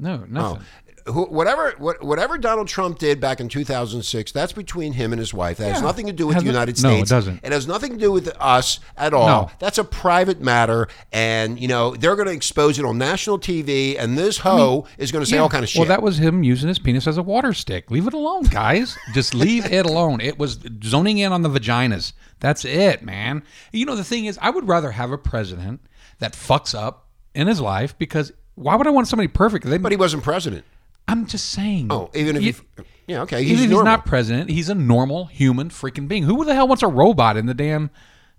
No, 0.00 0.24
nothing. 0.28 0.62
Oh. 0.62 0.64
Who, 1.06 1.24
whatever 1.24 1.72
what, 1.78 2.04
whatever 2.04 2.36
Donald 2.36 2.68
Trump 2.68 2.98
did 2.98 3.20
back 3.20 3.40
in 3.40 3.48
2006, 3.48 4.32
that's 4.32 4.52
between 4.52 4.92
him 4.92 5.12
and 5.12 5.18
his 5.18 5.32
wife. 5.32 5.56
That 5.56 5.68
has 5.72 5.78
Yeah. 5.80 5.86
nothing 5.86 6.06
to 6.06 6.12
do 6.12 6.26
with 6.26 6.36
the 6.36 6.42
no- 6.44 6.50
United 6.50 6.80
no, 6.82 6.90
it 6.90 6.92
States. 6.96 7.10
doesn't. 7.10 7.40
It 7.42 7.52
has 7.52 7.66
nothing 7.66 7.92
to 7.92 7.98
do 7.98 8.12
with 8.12 8.30
us 8.38 8.80
at 8.98 9.14
all. 9.14 9.26
No. 9.26 9.50
That's 9.58 9.78
a 9.78 9.82
private 9.84 10.42
matter, 10.42 10.88
and 11.10 11.58
you 11.58 11.68
know 11.68 11.96
they're 11.96 12.16
going 12.16 12.28
to 12.28 12.34
expose 12.34 12.78
it 12.78 12.84
on 12.84 12.98
national 12.98 13.38
TV. 13.38 13.96
And 13.98 14.18
this 14.18 14.38
hoe 14.38 14.86
is 14.98 15.10
going 15.10 15.24
to 15.24 15.30
say 15.30 15.38
all 15.38 15.48
kind 15.48 15.64
of 15.64 15.70
shit. 15.70 15.80
Well, 15.80 15.88
that 15.88 16.02
was 16.02 16.18
him 16.18 16.42
using 16.42 16.68
his 16.68 16.78
penis 16.78 17.06
as 17.06 17.16
a 17.16 17.22
water 17.22 17.54
stick. 17.54 17.90
Leave 17.90 18.06
it 18.06 18.14
alone, 18.14 18.42
guys. 18.44 18.96
Just 19.14 19.34
leave 19.34 19.64
it 19.72 19.86
alone. 19.86 20.20
It 20.20 20.38
was 20.38 20.58
zoning 20.84 21.16
in 21.16 21.32
on 21.32 21.40
the 21.40 21.48
vaginas. 21.50 22.12
That's 22.40 22.64
it, 22.66 23.02
man. 23.02 23.42
You 23.72 23.86
know, 23.86 23.96
the 23.96 24.04
thing 24.04 24.26
is, 24.26 24.38
I 24.42 24.50
would 24.50 24.68
rather 24.68 24.90
have 24.92 25.10
a 25.12 25.18
president 25.18 25.80
that 26.18 26.34
fucks 26.34 26.78
up 26.78 27.06
in 27.34 27.46
his 27.46 27.60
life 27.60 27.96
because 27.96 28.32
why 28.60 28.76
would 28.76 28.86
I 28.86 28.90
want 28.90 29.08
somebody 29.08 29.28
perfect? 29.28 29.64
They, 29.66 29.78
but 29.78 29.92
he 29.92 29.96
wasn't 29.96 30.22
president. 30.22 30.64
I'm 31.08 31.26
just 31.26 31.50
saying. 31.50 31.88
Oh, 31.90 32.10
even 32.14 32.36
if 32.36 32.42
You- 32.42 32.52
he, 32.76 32.82
yeah, 33.08 33.22
okay, 33.22 33.40
Even 33.40 33.48
he's 33.56 33.64
if 33.64 33.70
he's 33.70 33.82
not 33.82 34.06
president, 34.06 34.50
he's 34.50 34.68
a 34.68 34.74
normal 34.74 35.24
human 35.26 35.68
freaking 35.70 36.06
being. 36.06 36.22
Who 36.22 36.44
the 36.44 36.54
hell 36.54 36.68
wants 36.68 36.82
a 36.82 36.88
robot 36.88 37.36
in 37.36 37.46
the 37.46 37.54
damn 37.54 37.90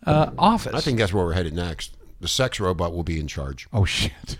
uh, 0.06 0.32
office? 0.38 0.74
I 0.74 0.80
think 0.80 0.98
that's 0.98 1.12
where 1.12 1.26
we're 1.26 1.34
headed 1.34 1.54
next. 1.54 1.98
The 2.22 2.28
sex 2.30 2.60
robot 2.60 2.94
will 2.94 3.04
be 3.04 3.20
in 3.20 3.28
charge. 3.28 3.68
Oh 3.74 3.84
shit. 3.84 4.38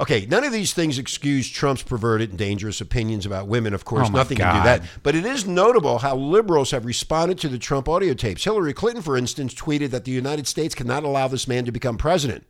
Okay, 0.00 0.26
none 0.26 0.42
of 0.42 0.52
these 0.52 0.72
things 0.74 0.98
excuse 0.98 1.48
Trump's 1.48 1.82
perverted 1.82 2.30
and 2.30 2.38
dangerous 2.38 2.80
opinions 2.80 3.24
about 3.26 3.46
women. 3.46 3.72
Of 3.72 3.84
course, 3.84 4.08
Oh, 4.08 4.12
nothing 4.12 4.36
can 4.38 4.54
do 4.56 4.62
that. 4.62 4.82
But 5.02 5.14
it 5.14 5.24
is 5.24 5.46
notable 5.46 5.98
how 5.98 6.16
liberals 6.16 6.72
have 6.72 6.84
responded 6.84 7.38
to 7.40 7.48
the 7.48 7.58
Trump 7.58 7.88
audio 7.88 8.12
tapes. 8.14 8.42
Hillary 8.44 8.72
Clinton, 8.74 9.02
for 9.02 9.16
instance, 9.16 9.54
tweeted 9.54 9.90
that 9.90 10.04
the 10.04 10.10
United 10.10 10.46
States 10.48 10.74
cannot 10.74 11.04
allow 11.04 11.28
this 11.28 11.46
man 11.46 11.64
to 11.66 11.72
become 11.72 11.98
president. 11.98 12.44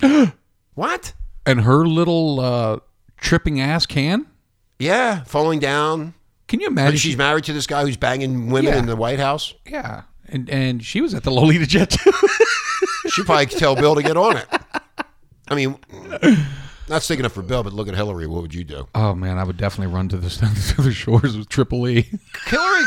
what? 0.74 1.12
And 1.48 1.62
her 1.62 1.86
little 1.86 2.40
uh, 2.40 2.78
tripping 3.16 3.60
ass 3.60 3.86
can. 3.86 4.26
Yeah, 4.78 5.24
falling 5.24 5.58
down. 5.58 6.14
Can 6.46 6.60
you 6.60 6.66
imagine? 6.68 6.98
She's 6.98 7.16
married 7.16 7.44
to 7.44 7.52
this 7.52 7.66
guy 7.66 7.82
who's 7.82 7.96
banging 7.96 8.50
women 8.50 8.72
Yeah. 8.72 8.78
in 8.78 8.86
the 8.86 8.96
White 8.96 9.18
House. 9.18 9.54
Yeah, 9.66 10.02
and 10.28 10.48
and 10.50 10.84
she 10.84 11.00
was 11.00 11.14
at 11.14 11.22
the 11.24 11.30
Lolita 11.30 11.66
Jet 11.66 11.90
too. 11.90 12.12
She 13.10 13.24
probably 13.24 13.46
could 13.46 13.58
tell 13.58 13.74
Bill 13.74 13.94
to 13.94 14.02
get 14.02 14.16
on 14.18 14.36
it. 14.36 14.46
I 15.48 15.54
mean, 15.54 15.76
not 16.88 17.02
sticking 17.02 17.24
up 17.24 17.32
for 17.32 17.42
Bill, 17.42 17.62
but 17.64 17.72
look 17.72 17.88
at 17.88 17.94
Hillary. 17.94 18.26
What 18.26 18.42
would 18.42 18.54
you 18.54 18.64
do? 18.64 18.86
oh 18.94 19.14
man, 19.14 19.38
I 19.38 19.44
would 19.44 19.56
definitely 19.56 19.92
run 19.94 20.08
to 20.10 20.18
the 20.18 20.28
to 20.76 20.82
the 20.82 20.92
shores 20.92 21.36
with 21.36 21.48
Triple 21.48 21.88
E. 21.88 22.06
Hillary 22.46 22.84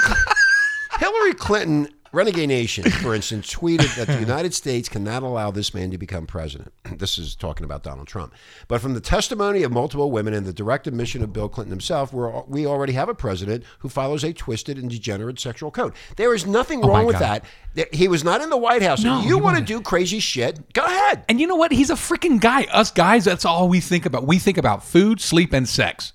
Hillary 1.00 1.34
Clinton, 1.34 1.90
Renegade 2.14 2.50
Nation, 2.50 2.84
for 2.92 3.16
instance, 3.16 3.54
tweeted 3.54 3.96
that 3.96 4.06
the 4.08 4.20
United 4.20 4.54
States 4.54 4.90
cannot 4.90 5.24
allow 5.24 5.50
this 5.50 5.74
man 5.74 5.92
to 5.92 5.98
become 5.98 6.26
president. 6.28 6.74
This 7.02 7.18
is 7.18 7.36
talking 7.36 7.64
about 7.64 7.84
Donald 7.84 8.08
Trump. 8.08 8.34
But 8.68 8.82
from 8.82 8.94
the 8.94 9.00
testimony 9.00 9.64
of 9.64 9.72
multiple 9.72 10.12
women 10.12 10.34
and 10.34 10.46
the 10.46 10.52
direct 10.54 10.88
admission 10.88 11.24
of 11.24 11.32
Bill 11.34 11.48
Clinton 11.50 11.72
himself, 11.72 12.12
we're, 12.14 12.42
we 12.44 12.66
already 12.68 12.94
have 12.94 13.08
a 13.10 13.14
president 13.16 13.64
who 13.80 13.88
follows 13.90 14.24
a 14.26 14.34
twisted 14.34 14.78
and 14.78 14.90
degenerate 14.90 15.40
sexual 15.40 15.72
code. 15.72 15.94
There 16.18 16.36
is 16.36 16.46
nothing 16.46 16.84
Oh, 16.84 16.90
wrong 16.90 17.06
with 17.06 17.18
God. 17.18 17.44
that. 17.76 17.94
He 17.96 18.08
was 18.10 18.24
not 18.26 18.42
in 18.42 18.50
the 18.50 18.58
White 18.58 18.82
House. 18.84 19.04
No, 19.04 19.20
if 19.22 19.26
you 19.26 19.38
want 19.40 19.58
to 19.58 19.64
do 19.64 19.80
crazy 19.82 20.20
shit, 20.20 20.74
go 20.74 20.84
ahead. 20.84 21.24
And 21.30 21.40
you 21.40 21.48
know 21.48 21.56
what? 21.56 21.72
He's 21.72 21.90
a 21.90 21.96
freaking 21.96 22.40
guy. 22.42 22.64
Us 22.66 22.92
guys, 22.92 23.24
that's 23.24 23.46
all 23.46 23.70
we 23.70 23.80
think 23.80 24.06
about. 24.06 24.28
We 24.28 24.38
think 24.38 24.58
about 24.58 24.84
food, 24.84 25.22
sleep, 25.22 25.54
and 25.54 25.68
sex. 25.68 26.12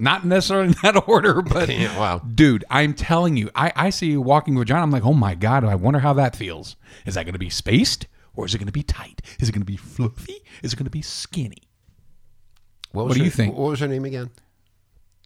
Not 0.00 0.24
necessarily 0.24 0.68
in 0.68 0.74
that 0.84 1.08
order, 1.08 1.42
but 1.42 1.68
Yeah, 1.68 1.98
wow. 1.98 2.18
dude, 2.20 2.64
I'm 2.70 2.94
telling 2.94 3.36
you, 3.36 3.50
I, 3.54 3.72
I 3.74 3.90
see 3.90 4.06
you 4.12 4.20
walking 4.20 4.56
vagina. 4.56 4.80
I'm 4.82 4.92
like, 4.92 5.04
oh 5.04 5.12
my 5.12 5.34
god, 5.34 5.64
I 5.64 5.74
wonder 5.74 5.98
how 6.00 6.12
that 6.14 6.36
feels. 6.36 6.76
Is 7.04 7.14
that 7.16 7.24
going 7.24 7.32
to 7.32 7.38
be 7.38 7.50
spaced 7.50 8.06
or 8.36 8.46
is 8.46 8.54
it 8.54 8.58
going 8.58 8.66
to 8.66 8.72
be 8.72 8.84
tight? 8.84 9.20
Is 9.40 9.48
it 9.48 9.52
going 9.52 9.62
to 9.62 9.66
be 9.66 9.76
fluffy? 9.76 10.36
Is 10.62 10.72
it 10.72 10.76
going 10.76 10.84
to 10.84 10.90
be 10.90 11.02
skinny? 11.02 11.64
What, 12.92 13.02
What 13.02 13.08
was 13.08 13.14
do 13.16 13.20
her- 13.22 13.24
you 13.24 13.30
think? 13.32 13.56
What 13.56 13.70
was 13.70 13.80
her 13.80 13.88
name 13.88 14.04
again? 14.04 14.30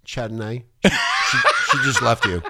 Chardonnay. 0.07 0.65
She, 0.85 0.89
she, 0.91 1.39
she 1.71 1.79
just 1.85 2.01
left 2.03 2.25
you. 2.27 2.43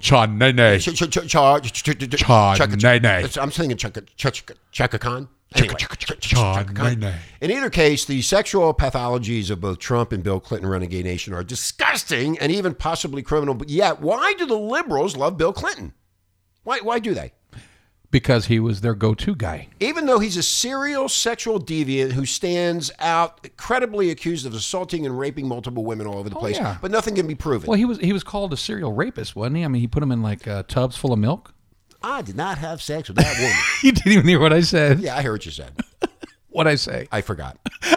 Cha 0.00 0.26
nene. 0.26 0.78
Ch- 0.78 0.94
ch- 0.94 1.10
ch- 1.10 1.26
cha- 1.28 1.58
ch- 1.60 1.72
ch- 1.72 1.82
ch- 1.82 2.08
ch- 2.10 2.16
Cha- 2.18 2.54
chaka- 2.56 2.76
nay, 2.76 2.98
nay. 2.98 3.18
It's- 3.24 3.36
I'm 3.36 3.50
saying 3.50 3.76
Chaka 3.76 4.02
Chaka 4.70 4.98
Khan. 4.98 5.28
Anyway. 5.54 7.14
In 7.40 7.50
either 7.50 7.70
case, 7.70 8.04
the 8.04 8.20
sexual 8.22 8.74
pathologies 8.74 9.50
of 9.50 9.60
both 9.60 9.78
Trump 9.78 10.12
and 10.12 10.22
Bill 10.22 10.40
Clinton 10.40 10.68
Renegade 10.68 11.04
Nation 11.04 11.32
are 11.32 11.42
disgusting 11.42 12.38
and 12.38 12.52
even 12.52 12.74
possibly 12.74 13.22
criminal. 13.22 13.54
But 13.54 13.68
yet, 13.70 14.00
why 14.00 14.34
do 14.36 14.44
the 14.46 14.58
liberals 14.58 15.16
love 15.16 15.36
Bill 15.38 15.52
Clinton? 15.52 15.94
Why? 16.64 16.80
Why 16.80 16.98
do 16.98 17.14
they? 17.14 17.32
Because 18.10 18.46
he 18.46 18.58
was 18.58 18.80
their 18.80 18.94
go-to 18.94 19.34
guy. 19.34 19.68
Even 19.80 20.06
though 20.06 20.18
he's 20.18 20.38
a 20.38 20.42
serial 20.42 21.10
sexual 21.10 21.60
deviant 21.60 22.12
who 22.12 22.24
stands 22.24 22.90
out 23.00 23.46
credibly 23.58 24.08
accused 24.10 24.46
of 24.46 24.54
assaulting 24.54 25.04
and 25.04 25.18
raping 25.18 25.46
multiple 25.46 25.84
women 25.84 26.06
all 26.06 26.16
over 26.18 26.30
the 26.30 26.36
Oh, 26.36 26.40
place, 26.40 26.56
yeah. 26.56 26.78
but 26.80 26.90
nothing 26.90 27.14
can 27.14 27.26
be 27.26 27.34
proven. 27.34 27.68
Well, 27.68 27.76
he 27.76 27.84
was 27.84 27.98
he 27.98 28.14
was 28.14 28.24
called 28.24 28.52
a 28.54 28.56
serial 28.56 28.92
rapist, 28.92 29.36
wasn't 29.36 29.56
he? 29.58 29.64
I 29.64 29.68
mean, 29.68 29.80
he 29.80 29.86
put 29.88 30.02
him 30.02 30.10
in 30.10 30.22
like 30.22 30.48
uh, 30.48 30.62
tubs 30.66 30.96
full 30.96 31.12
of 31.12 31.18
milk. 31.18 31.52
I 32.02 32.22
did 32.22 32.36
not 32.36 32.58
have 32.58 32.80
sex 32.80 33.08
with 33.08 33.16
that 33.18 33.36
woman. 33.38 33.56
you 33.82 33.92
didn't 33.92 34.12
even 34.12 34.26
hear 34.28 34.38
what 34.40 34.52
I 34.52 34.60
said. 34.60 35.00
yeah, 35.00 35.16
I 35.16 35.22
heard 35.22 35.32
what 35.32 35.46
you 35.46 35.52
said. 35.52 35.72
What 36.50 36.66
I 36.66 36.74
say? 36.76 37.06
I 37.12 37.20
forgot. 37.20 37.58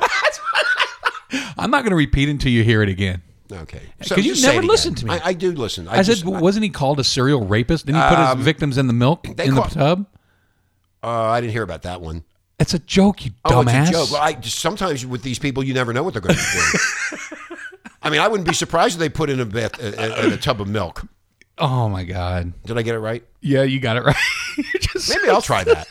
I'm 1.58 1.72
not 1.72 1.82
going 1.84 1.92
to 1.92 1.96
repeat 1.96 2.28
until 2.30 2.52
you 2.52 2.64
hear 2.64 2.84
it 2.84 2.90
again. 2.90 3.22
Okay. 3.52 3.82
Because 3.98 4.26
you 4.26 4.40
never 4.42 4.62
listen 4.62 4.94
to 4.96 5.06
me. 5.06 5.14
I, 5.14 5.30
I 5.30 5.34
do 5.34 5.52
listen. 5.54 5.88
I, 5.88 6.04
just- 6.04 6.22
said, 6.24 6.30
wasn't 6.30 6.64
he 6.66 6.70
called 6.70 7.00
a 7.00 7.04
serial 7.04 7.46
rapist? 7.46 7.86
Didn't 7.86 8.02
he 8.02 8.08
put 8.10 8.20
Um, 8.20 8.38
his 8.38 8.46
victims 8.46 8.78
in 8.78 8.88
the 8.88 8.94
milk 8.94 9.28
in 9.28 9.56
the 9.56 9.62
tub? 9.64 10.06
Uh, 11.02 11.08
I 11.08 11.40
didn't 11.42 11.54
hear 11.54 11.64
about 11.64 11.84
that 11.84 12.02
one. 12.02 12.24
It's 12.60 12.74
a 12.74 12.80
joke, 12.80 13.26
you 13.26 13.32
Oh, 13.46 13.50
dumbass. 13.50 13.82
it's 13.82 13.90
a 13.90 13.94
joke. 13.94 14.12
Well, 14.12 14.22
I 14.22 14.34
just, 14.34 14.60
sometimes 14.60 15.06
with 15.06 15.24
these 15.24 15.40
people, 15.40 15.64
you 15.64 15.74
never 15.74 15.94
know 15.94 16.04
what 16.04 16.14
they're 16.14 16.22
going 16.22 16.36
to 16.36 16.42
do. 17.12 17.18
I 18.04 18.10
mean, 18.10 18.20
I 18.20 18.28
wouldn't 18.28 18.48
be 18.48 18.54
surprised 18.54 18.96
if 18.96 19.00
they 19.00 19.10
put 19.10 19.30
in 19.30 19.40
a, 19.40 19.46
bath, 19.46 19.80
a, 19.82 20.28
a, 20.30 20.34
a 20.34 20.38
tub 20.38 20.62
of 20.62 20.68
milk. 20.68 21.04
Oh 21.62 21.88
my 21.90 22.04
god. 22.04 22.54
Did 22.66 22.78
I 22.78 22.82
get 22.82 22.96
it 22.96 23.00
right? 23.00 23.24
Yeah, 23.42 23.64
you 23.64 23.80
got 23.80 23.98
it 23.98 24.04
right. 24.04 24.16
Just 24.82 25.10
Maybe 25.10 25.30
I'll 25.30 25.42
try 25.42 25.64
that. 25.64 25.88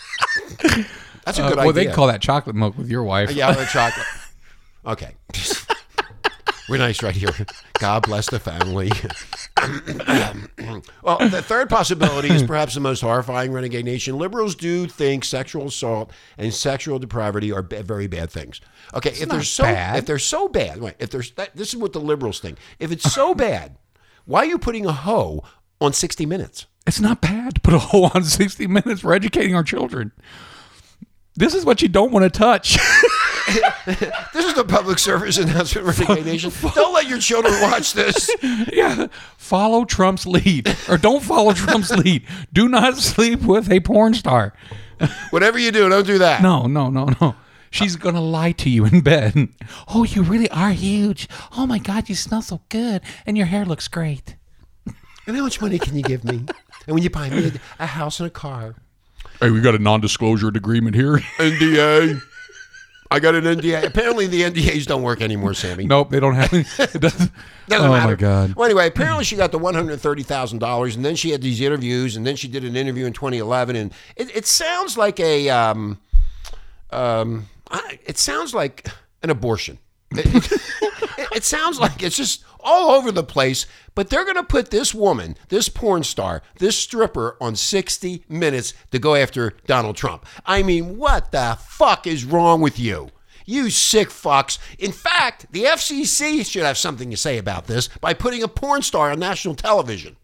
That's 1.25 1.39
a 1.39 1.45
Uh, 1.45 1.49
good 1.51 1.57
well, 1.59 1.69
idea. 1.71 1.89
they 1.89 1.93
call 1.95 2.09
that 2.09 2.21
chocolate 2.21 2.57
milk 2.57 2.77
with 2.77 2.91
your 2.91 3.05
wife. 3.05 3.31
Yeah, 3.33 3.53
the 3.53 3.65
chocolate. 3.73 4.07
Okay. 4.87 5.15
We're 6.69 6.79
nice 6.79 7.03
right 7.03 7.15
here. 7.15 7.31
God 7.81 8.03
bless 8.05 8.31
the 8.31 8.39
family. 8.39 8.91
well, 11.03 11.19
the 11.29 11.43
third 11.43 11.69
possibility 11.69 12.29
is 12.29 12.43
perhaps 12.43 12.75
the 12.75 12.81
most 12.81 13.01
horrifying 13.01 13.53
renegade 13.53 13.85
nation. 13.85 14.17
Liberals 14.19 14.55
do 14.55 14.87
think 14.87 15.25
sexual 15.25 15.67
assault 15.67 16.13
and 16.39 16.53
sexual 16.55 16.99
depravity 16.99 17.53
are 17.53 17.63
ba- 17.63 17.83
very 17.83 18.07
bad 18.07 18.31
things. 18.31 18.61
Okay, 18.95 19.11
if 19.11 19.29
they're 19.29 19.43
so 19.43 19.65
bad. 19.65 19.99
if 19.99 20.07
they're 20.07 20.19
so 20.19 20.49
bad, 20.49 20.81
wait, 20.81 20.95
if 20.99 21.11
there's 21.11 21.33
that, 21.33 21.57
this 21.57 21.71
is 21.75 21.77
what 21.77 21.93
the 21.93 22.01
liberals 22.01 22.39
think. 22.41 22.59
If 22.79 22.93
it's 22.93 23.13
so 23.13 23.35
bad, 23.35 23.77
why 24.25 24.41
are 24.41 24.47
you 24.47 24.59
putting 24.59 24.87
a 24.87 24.93
hoe 24.93 25.43
on 25.81 25.93
60 25.93 26.27
Minutes? 26.27 26.67
It's 26.87 27.01
not 27.01 27.21
bad 27.21 27.55
to 27.57 27.61
put 27.61 27.75
a 27.75 27.79
hole 27.79 28.11
on 28.15 28.25
60 28.25 28.67
minutes 28.67 29.03
for 29.03 29.13
educating 29.13 29.55
our 29.55 29.63
children. 29.63 30.13
This 31.37 31.55
is 31.55 31.65
what 31.65 31.83
you 31.83 31.89
don't 31.89 32.11
want 32.11 32.25
to 32.25 32.31
touch. 32.39 32.79
This 33.87 34.45
is 34.45 34.55
the 34.55 34.65
public 34.65 35.01
service 35.01 35.37
announcement, 35.37 35.99
Renegade 35.99 36.25
Nation. 36.25 36.53
Don't 36.75 36.95
let 36.95 37.09
your 37.09 37.19
children 37.19 37.53
watch 37.63 37.95
this. 37.95 38.31
yeah. 38.73 39.09
Follow 39.37 39.85
Trump's 39.85 40.25
lead. 40.25 40.73
Or 40.89 40.97
don't 40.97 41.23
follow 41.23 41.53
Trump's 41.53 41.91
lead. 41.91 42.25
Do 42.53 42.69
not 42.69 42.97
sleep 42.99 43.43
with 43.43 43.69
a 43.71 43.81
porn 43.81 44.15
star. 44.15 44.53
Whatever 45.31 45.59
you 45.59 45.73
do, 45.73 45.89
don't 45.89 46.07
do 46.07 46.19
that. 46.19 46.43
No, 46.43 46.67
no, 46.67 46.91
no, 46.91 47.09
no. 47.21 47.35
She's 47.71 47.97
going 47.97 48.15
to 48.15 48.21
lie 48.21 48.53
to 48.53 48.71
you 48.71 48.85
in 48.85 49.01
bed. 49.01 49.49
Oh, 49.89 50.05
you 50.05 50.23
really 50.23 50.51
are 50.51 50.71
huge. 50.71 51.29
Oh 51.57 51.67
my 51.67 51.79
God, 51.79 52.09
you 52.09 52.15
smell 52.15 52.43
so 52.43 52.61
good. 52.69 53.01
And 53.27 53.37
your 53.37 53.47
hair 53.47 53.65
looks 53.65 53.89
great. 53.89 54.37
And 55.31 55.37
how 55.39 55.45
much 55.45 55.61
money 55.61 55.79
can 55.79 55.97
you 55.97 56.03
give 56.03 56.25
me? 56.25 56.45
And 56.87 56.95
when 56.95 57.03
you 57.05 57.11
buy 57.11 57.31
me 57.31 57.47
a, 57.79 57.85
a 57.85 57.87
house 57.87 58.19
and 58.19 58.27
a 58.27 58.31
car? 58.31 58.75
Hey, 59.41 59.51
we 59.51 59.61
got 59.61 59.77
a 59.77 59.79
non 59.79 60.01
disclosure 60.01 60.49
agreement 60.49 60.97
here. 60.97 61.19
NDA. 61.39 62.21
I 63.13 63.21
got 63.21 63.35
an 63.37 63.45
NDA. 63.45 63.85
Apparently, 63.85 64.27
the 64.27 64.43
NDAs 64.43 64.87
don't 64.87 65.03
work 65.03 65.21
anymore, 65.21 65.55
Sammy. 65.55 65.85
nope, 65.85 66.11
they 66.11 66.19
don't 66.21 66.35
have 66.35 66.53
it. 66.53 66.67
Doesn't, 67.01 67.01
Doesn't 67.01 67.33
oh 67.71 67.93
matter. 67.93 68.09
my 68.09 68.15
God. 68.15 68.55
Well, 68.55 68.65
anyway, 68.67 68.89
apparently 68.89 69.23
she 69.25 69.37
got 69.37 69.53
the 69.53 69.59
one 69.59 69.75
hundred 69.75 70.01
thirty 70.01 70.23
thousand 70.25 70.59
dollars, 70.59 70.97
and 70.97 71.05
then 71.05 71.15
she 71.17 71.31
had 71.31 71.43
these 71.43 71.61
interviews, 71.61 72.17
and 72.17 72.27
then 72.27 72.35
she 72.37 72.49
did 72.49 72.65
an 72.65 72.75
interview 72.77 73.07
in 73.07 73.13
twenty 73.13 73.39
eleven, 73.39 73.77
and 73.77 73.93
it, 74.17 74.35
it 74.37 74.47
sounds 74.47 74.97
like 74.99 75.21
a 75.21 75.49
um, 75.49 75.99
um, 76.91 77.47
I- 77.71 77.99
it 78.05 78.19
sounds 78.19 78.55
like 78.55 78.89
an 79.23 79.31
abortion. 79.31 79.79
It, 80.13 80.27
it- 80.53 81.31
it 81.37 81.45
sounds 81.45 81.79
like 81.81 82.03
it's 82.03 82.17
just 82.17 82.45
all 82.63 82.91
over 82.91 83.11
the 83.13 83.23
place. 83.23 83.67
But 83.95 84.09
they're 84.09 84.25
going 84.25 84.37
to 84.37 84.43
put 84.43 84.71
this 84.71 84.95
woman, 84.95 85.37
this 85.49 85.69
porn 85.69 86.05
star, 86.05 86.43
this 86.59 86.79
stripper 86.79 87.37
on 87.41 87.57
60 87.57 88.25
Minutes 88.29 88.75
to 88.93 88.99
go 88.99 89.15
after 89.15 89.55
Donald 89.67 89.97
Trump. 89.97 90.25
I 90.47 90.63
mean, 90.63 90.97
what 90.97 91.33
the 91.33 91.59
fuck 91.61 92.07
is 92.07 92.25
wrong 92.25 92.61
with 92.61 92.79
you? 92.79 93.11
You 93.47 93.71
sick 93.71 94.09
fucks. 94.09 94.59
In 94.79 94.93
fact, 94.93 95.47
the 95.51 95.65
FCC 95.65 96.47
should 96.47 96.63
have 96.63 96.79
something 96.79 97.11
to 97.11 97.17
say 97.17 97.37
about 97.37 97.67
this 97.67 97.89
by 98.01 98.15
putting 98.15 98.43
a 98.43 98.49
porn 98.49 98.83
star 98.83 99.11
on 99.11 99.19
national 99.19 99.57
television. 99.57 100.17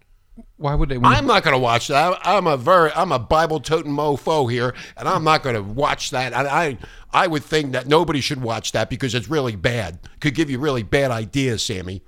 Why 0.58 0.74
would 0.74 0.88
they? 0.88 0.96
I'm 0.96 1.26
not 1.26 1.42
going 1.42 1.54
to 1.54 1.58
watch 1.58 1.88
that. 1.88 2.18
I'm 2.22 2.46
a 2.46 2.56
very, 2.56 2.90
I'm 2.92 3.12
a 3.12 3.18
Bible 3.18 3.60
toting 3.60 3.92
mofo 3.92 4.50
here, 4.50 4.74
and 4.96 5.08
I'm 5.08 5.24
not 5.24 5.42
going 5.42 5.56
to 5.56 5.62
watch 5.62 6.10
that. 6.10 6.34
I, 6.34 6.46
I, 6.46 6.78
I 7.12 7.26
would 7.26 7.42
think 7.42 7.72
that 7.72 7.86
nobody 7.86 8.20
should 8.20 8.42
watch 8.42 8.72
that 8.72 8.90
because 8.90 9.14
it's 9.14 9.28
really 9.28 9.56
bad. 9.56 9.98
Could 10.20 10.34
give 10.34 10.50
you 10.50 10.58
really 10.58 10.82
bad 10.82 11.10
ideas, 11.10 11.62
Sammy. 11.62 12.02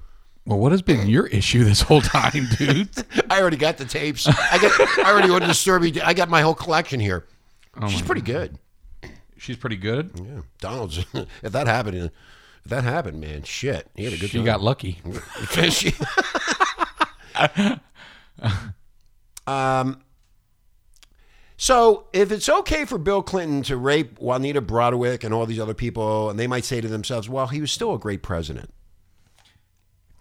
Well, 0.49 0.59
what 0.59 0.73
has 0.73 0.81
been 0.81 1.07
your 1.09 1.27
issue 1.27 1.63
this 1.63 1.83
whole 1.83 2.01
time, 2.01 2.49
dude? 2.57 2.89
I 3.29 3.39
already 3.39 3.59
got 3.59 3.77
the 3.77 3.85
tapes. 3.85 4.27
I 4.27 4.59
got, 4.59 4.99
I 5.05 5.13
already 5.13 5.29
ordered 5.29 5.49
the 5.51 5.53
Serby. 5.53 6.01
I 6.03 6.15
got 6.15 6.31
my 6.31 6.41
whole 6.41 6.55
collection 6.55 7.01
here. 7.01 7.27
She's 7.89 8.01
pretty 8.01 8.23
good. 8.23 8.59
She's 9.37 9.59
pretty 9.59 9.77
good. 9.77 10.11
Yeah, 10.17 10.41
Donald's. 10.59 10.99
if 11.43 11.53
that 11.53 11.67
happened, 11.67 11.97
if 11.97 12.11
that 12.65 12.83
happened, 12.83 13.21
man, 13.21 13.43
shit, 13.43 13.91
he 13.95 14.05
had 14.05 14.15
a 14.15 14.17
good. 14.17 14.31
She 14.31 14.39
time. 14.39 14.47
got 14.47 14.63
lucky. 14.63 15.03
She- 15.71 15.95
um. 19.47 20.01
So, 21.59 22.07
if 22.15 22.33
it's 22.33 22.49
okay 22.49 22.87
for 22.87 22.97
Bill 22.97 23.23
Clinton 23.23 23.63
to 23.65 23.77
rape 23.77 24.19
Juanita 24.19 24.63
Broaddrick 24.63 25.25
and 25.25 25.35
all 25.35 25.45
these 25.45 25.61
other 25.61 25.75
people, 25.75 26.31
and 26.31 26.39
they 26.39 26.47
might 26.47 26.65
say 26.65 26.81
to 26.81 26.89
themselves, 26.89 27.29
"Well, 27.29 27.49
he 27.49 27.61
was 27.61 27.71
still 27.71 27.95
a 27.95 27.99
great 27.99 28.23
president." 28.23 28.73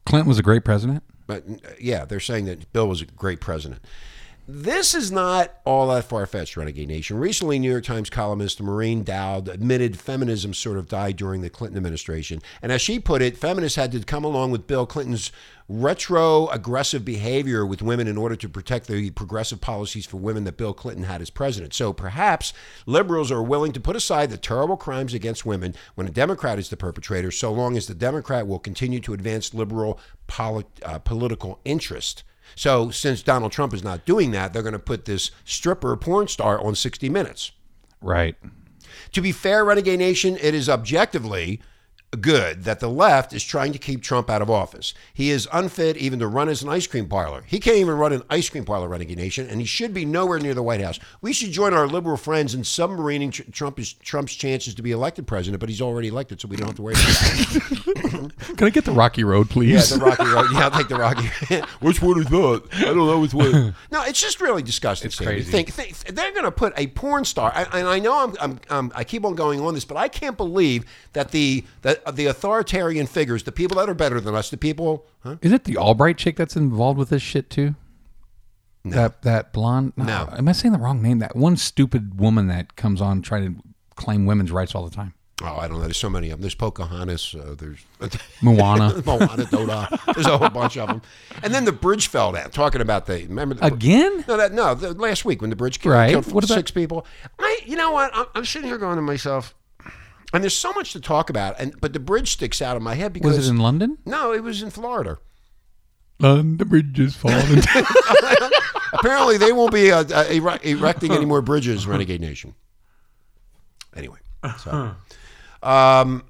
Clinton 0.07 0.29
was 0.29 0.39
a 0.39 0.43
great 0.43 0.63
president. 0.63 1.03
But 1.27 1.43
yeah, 1.81 2.05
they're 2.05 2.21
saying 2.21 2.45
that 2.45 2.71
Bill 2.71 2.87
was 2.87 3.01
a 3.01 3.05
great 3.05 3.41
president. 3.41 3.81
This 4.49 4.95
is 4.95 5.11
not 5.11 5.59
all 5.65 5.89
that 5.89 6.05
far 6.05 6.25
fetched, 6.25 6.55
Renegade 6.55 6.87
Nation. 6.87 7.17
Recently, 7.17 7.59
New 7.59 7.69
York 7.69 7.83
Times 7.83 8.09
columnist 8.09 8.61
Maureen 8.61 9.03
Dowd 9.03 9.49
admitted 9.49 9.99
feminism 9.99 10.53
sort 10.53 10.77
of 10.77 10.87
died 10.87 11.17
during 11.17 11.41
the 11.41 11.49
Clinton 11.49 11.75
administration. 11.75 12.41
And 12.61 12.71
as 12.71 12.81
she 12.81 12.97
put 12.97 13.21
it, 13.21 13.35
feminists 13.35 13.75
had 13.75 13.91
to 13.91 13.99
come 14.05 14.23
along 14.23 14.51
with 14.51 14.65
Bill 14.65 14.85
Clinton's 14.85 15.33
retro 15.67 16.47
aggressive 16.47 17.03
behavior 17.03 17.65
with 17.65 17.81
women 17.81 18.07
in 18.07 18.17
order 18.17 18.37
to 18.37 18.47
protect 18.47 18.87
the 18.87 19.09
progressive 19.09 19.59
policies 19.59 20.05
for 20.05 20.15
women 20.15 20.45
that 20.45 20.55
Bill 20.55 20.73
Clinton 20.73 21.03
had 21.03 21.21
as 21.21 21.29
president. 21.29 21.73
So 21.73 21.91
perhaps 21.91 22.53
liberals 22.85 23.33
are 23.33 23.43
willing 23.43 23.73
to 23.73 23.81
put 23.81 23.97
aside 23.97 24.29
the 24.29 24.37
terrible 24.37 24.77
crimes 24.77 25.13
against 25.13 25.45
women 25.45 25.75
when 25.95 26.07
a 26.07 26.11
Democrat 26.11 26.57
is 26.57 26.69
the 26.69 26.77
perpetrator, 26.77 27.31
so 27.31 27.51
long 27.51 27.75
as 27.75 27.87
the 27.87 27.93
Democrat 27.93 28.47
will 28.47 28.59
continue 28.59 29.01
to 29.01 29.13
advance 29.13 29.53
liberal 29.53 29.99
poli- 30.27 30.63
uh, 30.85 30.99
political 30.99 31.59
interest. 31.65 32.23
So, 32.57 32.89
since 32.89 33.21
Donald 33.21 33.51
Trump 33.51 33.71
is 33.71 33.83
not 33.83 34.03
doing 34.03 34.31
that, 34.31 34.51
they're 34.51 34.63
going 34.63 34.73
to 34.73 34.79
put 34.79 35.05
this 35.05 35.29
stripper 35.45 35.95
porn 35.95 36.27
star 36.27 36.59
on 36.59 36.73
60 36.73 37.07
Minutes. 37.07 37.51
Right. 38.01 38.35
To 39.11 39.21
be 39.21 39.31
fair, 39.31 39.63
Renegade 39.63 39.99
Nation, 39.99 40.39
it 40.41 40.55
is 40.55 40.67
objectively 40.67 41.61
good 42.11 42.63
that 42.63 42.79
the 42.79 42.87
left 42.89 43.33
is 43.33 43.43
trying 43.43 43.73
to 43.73 43.77
keep 43.79 44.01
Trump 44.01 44.29
out 44.29 44.41
of 44.41 44.49
office. 44.49 44.93
He 45.13 45.29
is 45.29 45.47
unfit 45.51 45.97
even 45.97 46.19
to 46.19 46.27
run 46.27 46.47
as 46.47 46.63
an 46.63 46.69
ice 46.69 46.87
cream 46.87 47.07
parlor. 47.07 47.43
He 47.45 47.59
can't 47.59 47.77
even 47.77 47.95
run 47.95 48.13
an 48.13 48.23
ice 48.29 48.49
cream 48.49 48.63
parlor, 48.63 48.87
Renegade 48.87 49.17
Nation, 49.17 49.47
and 49.49 49.59
he 49.59 49.65
should 49.65 49.93
be 49.93 50.05
nowhere 50.05 50.39
near 50.39 50.53
the 50.53 50.63
White 50.63 50.79
House. 50.79 50.99
We 51.21 51.33
should 51.33 51.51
join 51.51 51.73
our 51.73 51.85
liberal 51.85 52.15
friends 52.15 52.55
in 52.55 52.61
submarining 52.61 53.33
Tr- 53.33 53.43
Trump 53.51 53.77
is, 53.77 53.91
Trump's 53.93 54.33
chances 54.35 54.73
to 54.75 54.81
be 54.81 54.91
elected 54.91 55.27
president, 55.27 55.59
but 55.59 55.67
he's 55.69 55.81
already 55.81 56.07
elected, 56.07 56.39
so 56.39 56.47
we 56.47 56.55
don't 56.55 56.67
have 56.67 56.75
to 56.77 56.81
worry 56.81 56.93
about 56.93 57.05
that. 57.05 58.31
Can 58.57 58.67
I 58.67 58.69
get 58.69 58.85
the 58.85 58.91
Rocky 58.93 59.23
Road, 59.25 59.49
please? 59.49 59.91
Yeah, 59.91 59.97
the 59.97 60.03
Rocky 60.05 60.25
Road. 60.25 60.45
Yeah, 60.53 60.59
I'll 60.65 60.71
take 60.71 60.87
the 60.87 60.95
Rocky. 60.95 61.27
which 61.81 62.01
one 62.01 62.19
is 62.21 62.27
that? 62.27 62.63
I 62.73 62.83
don't 62.85 62.97
know 62.97 63.19
which 63.19 63.33
one. 63.33 63.75
No, 63.91 64.03
it's 64.03 64.19
just 64.21 64.41
really 64.41 64.61
disgusting. 64.61 65.07
It's 65.07 65.17
crazy. 65.17 65.51
Think, 65.51 65.69
think 65.71 65.97
they're 66.15 66.31
going 66.31 66.43
to 66.43 66.51
put 66.51 66.73
a 66.77 66.87
porn 66.87 67.25
star, 67.25 67.51
I- 67.53 67.79
and 67.79 67.87
I 67.87 67.99
know 67.99 68.23
I'm, 68.23 68.35
I'm, 68.39 68.59
I'm, 68.69 68.91
I 68.95 69.03
keep 69.03 69.25
on 69.25 69.35
going 69.35 69.59
on 69.61 69.73
this, 69.73 69.85
but 69.85 69.97
I 69.97 70.07
can't 70.07 70.37
believe 70.37 70.85
that 71.13 71.31
the 71.31 71.63
that 71.81 71.96
the 72.05 72.11
the 72.11 72.25
authoritarian 72.27 73.07
figures, 73.07 73.43
the 73.43 73.51
people 73.51 73.77
that 73.77 73.89
are 73.89 73.93
better 73.93 74.19
than 74.19 74.35
us, 74.35 74.49
the 74.49 74.57
people. 74.57 75.05
Huh? 75.21 75.37
Is 75.41 75.51
it 75.51 75.63
the 75.65 75.77
Albright 75.77 76.17
chick 76.17 76.35
that's 76.37 76.55
involved 76.55 76.97
with 76.99 77.09
this 77.09 77.21
shit 77.21 77.49
too? 77.49 77.75
That 78.85 79.21
that 79.23 79.51
blonde? 79.51 79.93
No. 79.97 80.29
Am 80.31 80.47
I 80.47 80.53
saying 80.53 80.71
the 80.71 80.79
wrong 80.79 81.01
name? 81.01 81.19
That 81.19 81.35
one 81.35 81.57
stupid 81.57 82.19
woman 82.19 82.47
that 82.47 82.75
comes 82.77 83.01
on 83.01 83.21
trying 83.21 83.55
to 83.55 83.61
claim 83.95 84.25
women's 84.25 84.51
rights 84.51 84.73
all 84.75 84.85
the 84.87 84.95
time. 84.95 85.13
Oh, 85.43 85.57
I 85.57 85.67
don't 85.67 85.77
know. 85.77 85.83
There's 85.83 85.97
so 85.97 86.09
many 86.09 86.27
of 86.31 86.37
them. 86.37 86.41
There's 86.41 86.55
Pocahontas. 86.55 87.35
Uh, 87.35 87.53
there's 87.57 87.79
Moana. 88.41 88.99
Moana, 89.05 89.45
Doda. 89.45 89.99
There's 90.15 90.25
a 90.25 90.35
whole 90.37 90.49
bunch 90.49 90.77
of 90.77 90.87
them. 90.87 91.01
And 91.43 91.53
then 91.53 91.65
the 91.65 91.71
bridge 91.71 92.07
fell 92.07 92.31
down. 92.31 92.49
Talking 92.49 92.81
about 92.81 93.05
the 93.05 93.23
remember 93.27 93.53
the, 93.55 93.65
Again? 93.65 94.23
No, 94.27 94.37
that 94.37 94.53
no. 94.53 94.73
The, 94.73 94.93
last 94.93 95.25
week 95.25 95.41
when 95.41 95.51
the 95.51 95.55
bridge 95.55 95.79
killed, 95.79 95.93
Right. 95.93 96.09
killed 96.11 96.31
What 96.31 96.43
about- 96.45 96.55
six 96.55 96.71
people. 96.71 97.05
I, 97.37 97.59
you 97.65 97.75
know 97.75 97.91
what? 97.91 98.09
I'm, 98.15 98.25
I'm 98.33 98.45
sitting 98.45 98.67
here 98.67 98.79
going 98.79 98.95
to 98.95 99.01
myself, 99.03 99.53
and 100.33 100.43
there's 100.43 100.55
so 100.55 100.71
much 100.73 100.93
to 100.93 101.01
talk 101.01 101.29
about. 101.29 101.59
And 101.59 101.79
but 101.79 101.93
the 101.93 101.99
bridge 101.99 102.31
sticks 102.31 102.61
out 102.61 102.75
of 102.75 102.81
my 102.81 102.95
head 102.95 103.13
because 103.13 103.37
Was 103.37 103.47
it 103.47 103.51
in 103.51 103.57
London? 103.57 103.97
No, 104.05 104.33
it 104.33 104.43
was 104.43 104.61
in 104.61 104.69
Florida. 104.69 105.17
London 106.19 106.67
Bridge 106.67 106.99
is 106.99 107.15
falling. 107.15 107.61
Apparently, 108.93 109.37
they 109.37 109.51
won't 109.51 109.71
be 109.71 109.91
uh, 109.91 110.03
uh, 110.03 110.25
erecting 110.63 111.11
any 111.11 111.25
more 111.25 111.41
bridges, 111.41 111.85
Renegade 111.85 112.21
Nation. 112.21 112.55
Anyway, 113.95 114.19
so, 114.59 114.95
um, 115.63 116.23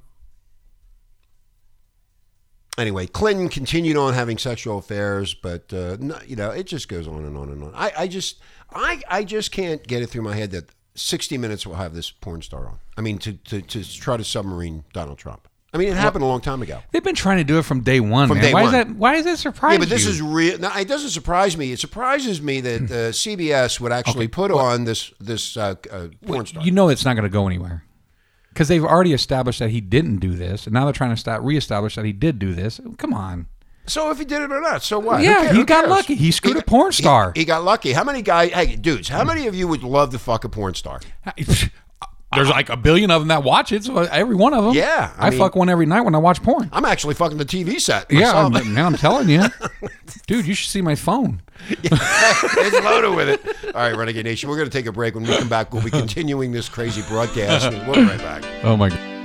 anyway, 2.78 3.08
Clinton 3.08 3.50
continued 3.50 3.98
on 3.98 4.14
having 4.14 4.38
sexual 4.38 4.78
affairs, 4.78 5.34
but 5.34 5.72
uh, 5.74 5.98
no, 6.00 6.18
you 6.26 6.36
know, 6.36 6.50
it 6.50 6.66
just 6.66 6.88
goes 6.88 7.08
on 7.08 7.26
and 7.26 7.38
on 7.38 7.50
and 7.50 7.64
on. 7.64 7.74
I, 7.76 7.92
I 7.98 8.08
just, 8.08 8.40
I, 8.72 9.02
I 9.10 9.24
just 9.24 9.52
can't 9.52 9.86
get 9.86 10.02
it 10.02 10.08
through 10.08 10.22
my 10.24 10.36
head 10.36 10.52
that 10.52 10.70
60 10.98 11.38
Minutes 11.38 11.66
will 11.66 11.76
have 11.76 11.94
this 11.94 12.12
porn 12.12 12.42
star 12.42 12.68
on. 12.68 12.80
I 12.98 13.02
mean, 13.02 13.18
to 13.20 13.34
to, 13.34 13.62
to 13.62 13.84
try 13.84 14.18
to 14.18 14.24
submarine 14.24 14.84
Donald 14.94 15.18
Trump. 15.18 15.48
I 15.74 15.78
mean, 15.78 15.90
it 15.90 15.98
happened 15.98 16.24
a 16.24 16.28
long 16.28 16.42
time 16.42 16.62
ago. 16.62 16.80
They've 16.92 17.04
been 17.04 17.14
trying 17.14 17.38
to 17.38 17.44
do 17.44 17.60
it 17.60 17.64
from 17.64 17.82
day 17.82 18.00
one. 18.00 18.30
From 18.30 18.38
man. 18.38 18.46
day 18.46 18.54
why 18.54 18.64
one. 18.64 18.68
is 18.68 18.72
that? 18.72 18.96
Why 18.96 19.16
is 19.16 19.26
that 19.26 19.38
surprising? 19.38 19.82
Yeah, 19.82 19.86
but 19.86 19.90
this 19.90 20.06
is 20.06 20.22
real. 20.22 20.58
No, 20.60 20.72
it 20.74 20.88
doesn't 20.88 21.10
surprise 21.10 21.58
me. 21.58 21.72
It 21.72 21.80
surprises 21.80 22.42
me 22.42 22.62
that 22.62 22.82
uh, 22.84 23.12
CBS 23.12 23.80
would 23.80 23.92
actually 23.92 24.28
put 24.28 24.50
on 24.50 24.86
this 24.86 25.12
this 25.20 25.58
uh, 25.58 25.76
uh, 25.92 26.08
porn 26.26 26.46
star. 26.46 26.64
You 26.64 26.72
know 26.72 26.90
it's 26.90 27.06
not 27.06 27.14
going 27.14 27.24
to 27.24 27.30
go 27.30 27.48
anywhere 27.48 27.84
because 28.50 28.70
they've 28.70 28.84
already 28.84 29.14
established 29.14 29.60
that 29.60 29.70
he 29.70 29.82
didn't 29.82 30.18
do 30.18 30.36
this, 30.36 30.66
and 30.66 30.74
now 30.74 30.86
they're 30.86 30.94
trying 30.94 31.12
to 31.14 31.18
start 31.18 31.44
reestablish 31.44 31.96
that 31.96 32.06
he 32.06 32.14
did 32.14 32.40
do 32.40 32.54
this. 32.54 32.80
Come 32.98 33.14
on. 33.14 33.48
So 33.88 34.12
if 34.12 34.20
he 34.20 34.26
did 34.26 34.42
it 34.42 34.52
or 34.52 34.60
not, 34.62 34.84
so 34.84 35.00
what? 35.00 35.22
Yeah, 35.22 35.54
he 35.54 35.64
got 35.64 35.88
lucky. 35.88 36.16
He 36.16 36.32
screwed 36.32 36.58
a 36.58 36.62
porn 36.62 36.92
star. 36.92 37.32
He, 37.34 37.42
he 37.42 37.46
got 37.46 37.64
lucky. 37.64 37.94
How 37.94 38.04
many 38.04 38.22
guys? 38.22 38.52
Hey, 38.52 38.76
dudes, 38.76 39.08
how 39.08 39.24
many 39.24 39.48
of 39.48 39.56
you 39.56 39.68
would 39.68 39.84
love 39.84 40.12
to 40.12 40.20
fuck 40.20 40.44
a 40.44 40.50
porn 40.50 40.74
star? 40.74 41.00
There's 42.34 42.50
like 42.50 42.70
a 42.70 42.76
billion 42.76 43.10
of 43.10 43.22
them 43.22 43.30
that 43.30 43.44
watch 43.44 43.72
it, 43.72 43.86
so 43.86 44.00
every 44.00 44.36
one 44.36 44.54
of 44.54 44.66
them. 44.66 44.74
Yeah, 44.74 45.14
I 45.18 45.28
I, 45.28 45.30
mean- 45.30 45.40
fuck 45.40 45.56
one 45.56 45.70
every 45.70 45.86
night 45.86 46.02
when 46.02 46.14
I 46.14 46.18
watch 46.18 46.44
porn. 46.44 46.70
I'm 46.74 46.84
actually 46.84 47.14
fucking 47.16 47.38
the 47.38 47.46
TV 47.46 47.80
set. 47.80 48.12
Yeah, 48.12 48.20
myself. 48.34 48.56
I'm, 48.56 48.74
man, 48.74 48.86
I'm 48.86 48.96
telling 48.96 49.30
you, 49.30 49.44
dude, 50.28 50.46
you 50.46 50.54
should 50.54 50.70
see 50.70 50.82
my 50.82 50.96
phone. 50.96 51.42
it's 51.70 52.84
loaded 52.84 53.16
with 53.16 53.30
it. 53.30 53.74
All 53.74 53.82
right, 53.82 53.96
Renegade 53.96 54.26
Nation, 54.26 54.50
we're 54.50 54.58
going 54.58 54.70
to 54.70 54.78
take 54.78 54.88
a 54.88 54.92
break. 54.92 55.16
When 55.16 55.24
we 55.24 55.36
come 55.38 55.48
back, 55.50 55.74
we'll 55.74 55.84
be 55.84 55.90
continuing 55.90 56.52
this 56.52 56.68
crazy 56.68 57.02
broadcast. 57.08 57.72
We'll 57.72 57.96
be 57.96 58.04
right 58.04 58.20
back. 58.20 58.44
Oh 58.64 58.76
my 58.76 58.90
god. 58.90 59.17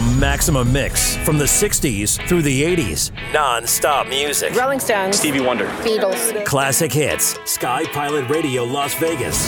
The 0.00 0.16
Maximum 0.18 0.72
Mix 0.72 1.16
from 1.26 1.36
the 1.36 1.44
60s 1.44 2.26
through 2.26 2.40
the 2.40 2.62
80s. 2.62 3.12
Non 3.34 3.66
stop 3.66 4.06
music. 4.08 4.54
Rolling 4.54 4.80
Stones. 4.80 5.18
Stevie 5.18 5.42
Wonder. 5.42 5.66
Beatles. 5.84 6.42
Classic 6.46 6.90
hits. 6.90 7.38
Sky 7.44 7.84
Pilot 7.84 8.26
Radio 8.30 8.64
Las 8.64 8.94
Vegas. 8.94 9.46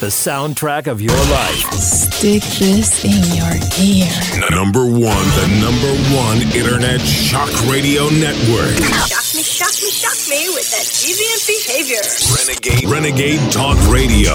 The 0.00 0.08
soundtrack 0.08 0.88
of 0.88 1.00
your 1.00 1.14
life. 1.14 1.72
Stick 1.74 2.42
this 2.58 3.04
in 3.04 3.22
your 3.38 3.54
ear. 3.78 4.50
Number 4.50 4.84
one, 4.84 4.98
the 5.38 5.46
number 5.62 5.94
one 6.18 6.38
internet 6.50 7.00
shock 7.00 7.52
radio 7.70 8.08
network. 8.08 8.74
Shock 9.06 9.36
me, 9.36 9.44
shock 9.44 9.70
me, 9.80 9.90
shock 9.92 10.18
me 10.28 10.48
with 10.52 10.68
that 10.72 10.82
deviant 10.98 11.46
behavior. 11.46 12.02
Renegade, 12.34 12.90
Renegade 12.90 13.52
Talk 13.52 13.78
Radio. 13.88 14.34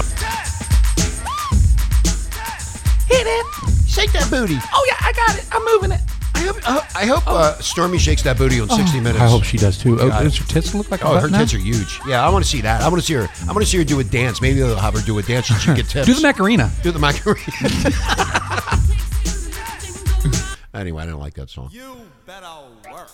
Hit 3.10 3.26
it. 3.26 3.77
Shake 3.98 4.12
that 4.12 4.30
booty. 4.30 4.56
Oh 4.72 4.86
yeah, 4.88 4.96
I 5.00 5.12
got 5.12 5.36
it. 5.38 5.44
I'm 5.50 5.64
moving 5.64 5.90
it. 5.92 6.00
I 6.34 6.40
hope, 6.42 6.56
uh, 6.64 6.80
I 6.94 7.04
hope 7.06 7.26
uh, 7.26 7.54
Stormy 7.60 7.98
shakes 7.98 8.22
that 8.22 8.38
booty 8.38 8.60
on 8.60 8.68
60 8.68 8.98
minutes. 9.00 9.18
I 9.18 9.26
hope 9.26 9.42
she 9.42 9.56
does 9.58 9.76
too. 9.76 9.98
Oh, 10.00 10.08
God. 10.08 10.22
does 10.22 10.38
her 10.38 10.44
tits 10.44 10.72
look 10.72 10.88
like 10.88 11.02
a 11.02 11.06
Oh, 11.08 11.14
butt 11.14 11.22
her 11.24 11.28
now? 11.28 11.40
tits 11.40 11.52
are 11.54 11.58
huge. 11.58 11.98
Yeah, 12.06 12.24
I 12.24 12.28
want 12.30 12.44
to 12.44 12.48
see 12.50 12.60
that. 12.60 12.80
I 12.80 12.88
want 12.88 13.00
to 13.00 13.06
see 13.06 13.14
her. 13.14 13.28
I 13.42 13.46
want 13.52 13.62
to 13.62 13.66
see 13.66 13.76
her 13.78 13.82
do 13.82 13.98
a 13.98 14.04
dance. 14.04 14.40
Maybe 14.40 14.60
they'll 14.60 14.76
have 14.76 14.94
her 14.94 15.00
do 15.00 15.18
a 15.18 15.22
dance 15.22 15.50
and 15.50 15.58
she 15.60 15.74
get 15.74 15.86
tips. 15.88 16.06
Do 16.06 16.14
the 16.14 16.20
Macarena. 16.22 16.70
Do 16.84 16.92
the 16.92 17.00
Macarena. 17.00 17.40
anyway, 20.74 21.02
I 21.02 21.06
don't 21.06 21.18
like 21.20 21.34
that 21.34 21.50
song. 21.50 21.70
You 21.72 21.96
better 22.24 22.46
work. 22.88 23.10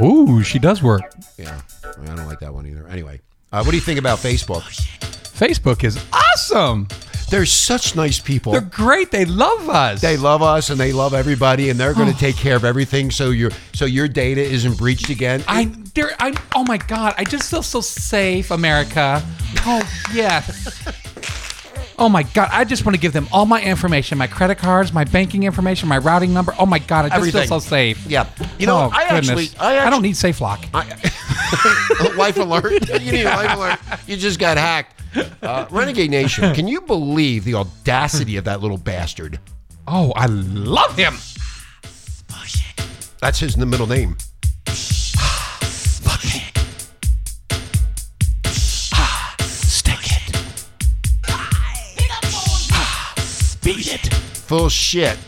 Ooh, 0.00 0.44
she 0.44 0.60
does 0.60 0.84
work. 0.84 1.02
Yeah, 1.36 1.60
I 1.84 2.14
don't 2.14 2.28
like 2.28 2.38
that 2.40 2.54
one 2.54 2.64
either. 2.66 2.86
Anyway, 2.86 3.20
uh, 3.52 3.64
what 3.64 3.72
do 3.72 3.76
you 3.76 3.82
think 3.82 3.98
about 3.98 4.18
Facebook? 4.18 4.62
Facebook 5.34 5.82
is 5.82 5.98
awesome. 6.12 6.86
They're 7.32 7.46
such 7.46 7.96
nice 7.96 8.20
people. 8.20 8.52
They're 8.52 8.60
great. 8.60 9.10
They 9.10 9.24
love 9.24 9.70
us. 9.70 10.02
They 10.02 10.18
love 10.18 10.42
us 10.42 10.68
and 10.68 10.78
they 10.78 10.92
love 10.92 11.14
everybody, 11.14 11.70
and 11.70 11.80
they're 11.80 11.94
going 11.94 12.10
to 12.10 12.14
oh. 12.14 12.18
take 12.18 12.36
care 12.36 12.56
of 12.56 12.62
everything 12.62 13.10
so 13.10 13.30
your 13.30 13.50
so 13.72 13.86
your 13.86 14.06
data 14.06 14.42
isn't 14.42 14.76
breached 14.76 15.08
again. 15.08 15.42
I, 15.48 15.72
they're, 15.94 16.10
I, 16.20 16.34
oh 16.54 16.62
my 16.62 16.76
God, 16.76 17.14
I 17.16 17.24
just 17.24 17.50
feel 17.50 17.62
so 17.62 17.80
safe, 17.80 18.50
America. 18.50 19.22
Oh, 19.60 19.80
yes. 20.12 20.86
Oh 21.98 22.10
my 22.10 22.22
God, 22.22 22.50
I 22.52 22.64
just 22.64 22.84
want 22.84 22.96
to 22.96 23.00
give 23.00 23.14
them 23.14 23.26
all 23.32 23.46
my 23.46 23.62
information, 23.62 24.18
my 24.18 24.26
credit 24.26 24.58
cards, 24.58 24.92
my 24.92 25.04
banking 25.04 25.44
information, 25.44 25.88
my 25.88 25.98
routing 25.98 26.34
number. 26.34 26.54
Oh 26.58 26.66
my 26.66 26.80
God, 26.80 27.06
I 27.06 27.08
just 27.08 27.16
Everything. 27.16 27.48
feel 27.48 27.60
so 27.60 27.66
safe. 27.66 28.06
Yeah. 28.06 28.28
You 28.58 28.66
know, 28.66 28.76
oh, 28.76 28.90
I 28.92 29.08
goodness. 29.08 29.30
actually- 29.30 29.58
I 29.58 29.86
I 29.86 29.88
don't 29.88 30.02
need 30.02 30.16
SafeLock. 30.16 30.70
life 32.14 32.36
alert. 32.38 32.90
You 33.00 33.12
need 33.12 33.24
a 33.24 33.30
life 33.30 33.56
alert. 33.56 33.78
You 34.06 34.18
just 34.18 34.38
got 34.38 34.58
hacked. 34.58 35.01
Uh, 35.42 35.66
Renegade 35.70 36.10
Nation, 36.10 36.54
can 36.54 36.68
you 36.68 36.80
believe 36.80 37.44
the 37.44 37.54
audacity 37.54 38.36
of 38.36 38.44
that 38.44 38.60
little 38.60 38.78
bastard? 38.78 39.40
Oh, 39.88 40.12
I 40.14 40.26
love 40.26 40.96
him. 40.96 41.14
That's 43.20 43.38
his 43.40 43.56
middle 43.56 43.86
name. 43.88 44.16
Stick 49.40 50.12
it. 50.12 50.66
Beat 53.62 53.94
it. 53.94 54.14
Full 54.14 54.68
shit. 54.68 55.18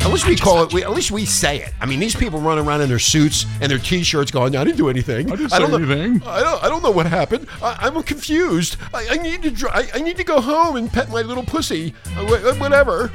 At 0.00 0.10
least 0.12 0.26
we 0.26 0.36
call 0.36 0.62
it. 0.62 0.72
We, 0.72 0.82
at 0.84 0.90
least 0.92 1.10
we 1.10 1.24
say 1.24 1.60
it. 1.60 1.72
I 1.80 1.86
mean, 1.86 2.00
these 2.00 2.14
people 2.16 2.40
run 2.40 2.58
around 2.58 2.80
in 2.80 2.88
their 2.88 2.98
suits 2.98 3.44
and 3.60 3.70
their 3.70 3.78
T-shirts, 3.78 4.30
going, 4.30 4.56
"I 4.56 4.64
didn't 4.64 4.78
do 4.78 4.88
anything. 4.88 5.26
I 5.30 5.36
didn't 5.36 5.50
don't 5.50 5.60
say 5.60 5.68
know, 5.68 5.92
anything." 5.92 6.22
I 6.26 6.40
don't. 6.40 6.64
I 6.64 6.68
don't 6.68 6.82
know 6.82 6.90
what 6.90 7.06
happened. 7.06 7.46
I, 7.62 7.76
I'm 7.80 8.02
confused. 8.02 8.76
I, 8.94 9.06
I 9.10 9.16
need 9.16 9.42
to. 9.42 9.50
dr- 9.50 9.72
I, 9.74 9.88
I 9.98 10.00
need 10.00 10.16
to 10.16 10.24
go 10.24 10.40
home 10.40 10.76
and 10.76 10.90
pet 10.90 11.10
my 11.10 11.22
little 11.22 11.42
pussy. 11.44 11.94
Uh, 12.16 12.24
whatever. 12.58 13.10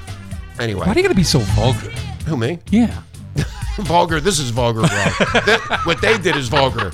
Anyway, 0.59 0.85
Why 0.85 0.91
are 0.93 0.95
you 0.95 1.01
gonna 1.03 1.15
be 1.15 1.23
so 1.23 1.39
vulgar? 1.39 1.89
who 2.27 2.37
me? 2.37 2.59
Yeah. 2.69 3.01
vulgar. 3.79 4.19
This 4.19 4.37
is 4.39 4.51
vulgar, 4.51 4.81
bro. 4.81 4.87
That- 4.89 5.81
what 5.85 5.99
they 6.01 6.17
did 6.19 6.35
is 6.35 6.47
vulgar. 6.47 6.91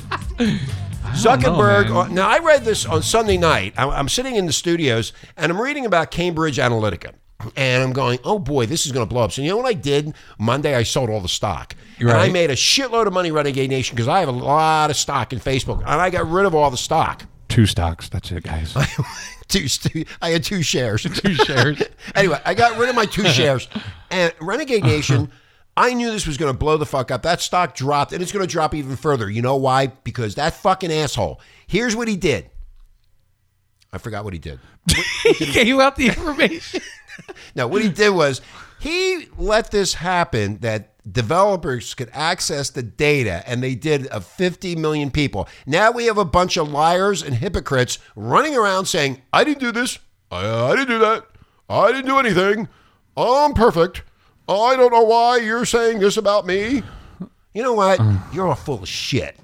Zuckerberg. 1.13 1.89
know, 1.89 2.01
uh, 2.01 2.07
now, 2.07 2.29
I 2.29 2.37
read 2.39 2.63
this 2.63 2.85
on 2.85 3.01
Sunday 3.01 3.37
night. 3.37 3.73
I'm 3.77 4.07
sitting 4.07 4.35
in 4.35 4.45
the 4.45 4.53
studios 4.53 5.11
and 5.35 5.51
I'm 5.51 5.59
reading 5.59 5.85
about 5.85 6.11
Cambridge 6.11 6.57
Analytica. 6.57 7.13
And 7.55 7.83
I'm 7.83 7.93
going, 7.93 8.19
oh 8.23 8.37
boy, 8.37 8.65
this 8.65 8.85
is 8.85 8.91
going 8.91 9.05
to 9.05 9.09
blow 9.09 9.23
up. 9.23 9.31
So, 9.31 9.41
you 9.41 9.49
know 9.49 9.57
what 9.57 9.65
I 9.65 9.73
did? 9.73 10.13
Monday, 10.37 10.75
I 10.75 10.83
sold 10.83 11.09
all 11.09 11.21
the 11.21 11.29
stock. 11.29 11.75
And 11.99 12.11
I 12.11 12.29
made 12.29 12.49
a 12.49 12.55
shitload 12.55 13.07
of 13.07 13.13
money, 13.13 13.31
Renegade 13.31 13.69
Nation, 13.69 13.95
because 13.95 14.07
I 14.07 14.19
have 14.19 14.29
a 14.29 14.33
lot 14.33 14.89
of 14.89 14.97
stock 14.97 15.33
in 15.33 15.39
Facebook. 15.39 15.79
And 15.79 16.01
I 16.01 16.09
got 16.09 16.27
rid 16.27 16.45
of 16.45 16.55
all 16.55 16.69
the 16.69 16.77
stock. 16.77 17.25
Two 17.47 17.65
stocks. 17.65 18.09
That's 18.09 18.31
it, 18.31 18.43
guys. 18.43 18.75
two, 19.47 19.67
stu- 19.67 20.05
I 20.21 20.29
had 20.29 20.43
two 20.43 20.61
shares. 20.61 21.03
Two 21.21 21.33
shares. 21.33 21.81
anyway, 22.15 22.39
I 22.45 22.53
got 22.53 22.77
rid 22.77 22.89
of 22.89 22.95
my 22.95 23.05
two 23.05 23.25
shares. 23.25 23.67
And 24.11 24.33
Renegade 24.39 24.83
Nation, 24.83 25.31
I 25.75 25.93
knew 25.93 26.11
this 26.11 26.27
was 26.27 26.37
going 26.37 26.53
to 26.53 26.57
blow 26.57 26.77
the 26.77 26.85
fuck 26.85 27.09
up. 27.09 27.23
That 27.23 27.41
stock 27.41 27.75
dropped, 27.75 28.13
and 28.13 28.21
it's 28.21 28.31
going 28.31 28.45
to 28.45 28.51
drop 28.51 28.75
even 28.75 28.95
further. 28.95 29.29
You 29.29 29.41
know 29.41 29.55
why? 29.55 29.87
Because 29.87 30.35
that 30.35 30.53
fucking 30.53 30.91
asshole. 30.91 31.41
Here's 31.67 31.95
what 31.95 32.07
he 32.07 32.15
did. 32.15 32.49
I 33.91 33.97
forgot 33.97 34.23
what 34.23 34.33
he 34.33 34.39
did. 34.39 34.59
he 35.23 35.51
gave 35.51 35.67
you 35.67 35.81
out 35.81 35.95
the 35.95 36.07
information. 36.07 36.81
No, 37.55 37.67
what 37.67 37.81
he 37.81 37.89
did 37.89 38.11
was 38.11 38.41
he 38.79 39.27
let 39.37 39.71
this 39.71 39.95
happen 39.95 40.57
that 40.59 40.93
developers 41.11 41.93
could 41.93 42.09
access 42.13 42.69
the 42.69 42.83
data, 42.83 43.43
and 43.47 43.61
they 43.63 43.75
did 43.75 44.07
of 44.07 44.25
50 44.25 44.75
million 44.75 45.11
people. 45.11 45.47
Now 45.65 45.91
we 45.91 46.05
have 46.05 46.17
a 46.17 46.25
bunch 46.25 46.57
of 46.57 46.71
liars 46.71 47.21
and 47.21 47.35
hypocrites 47.35 47.97
running 48.15 48.55
around 48.55 48.85
saying, 48.85 49.21
I 49.33 49.43
didn't 49.43 49.59
do 49.59 49.71
this. 49.71 49.99
I, 50.31 50.47
I 50.47 50.75
didn't 50.75 50.89
do 50.89 50.99
that. 50.99 51.25
I 51.69 51.91
didn't 51.91 52.05
do 52.07 52.17
anything. 52.19 52.67
I'm 53.17 53.53
perfect. 53.53 54.03
I 54.47 54.75
don't 54.75 54.91
know 54.91 55.03
why 55.03 55.37
you're 55.37 55.65
saying 55.65 55.99
this 55.99 56.17
about 56.17 56.45
me. 56.45 56.83
You 57.53 57.63
know 57.63 57.73
what? 57.73 57.99
You're 58.31 58.47
all 58.47 58.55
full 58.55 58.81
of 58.83 58.87
shit. 58.87 59.37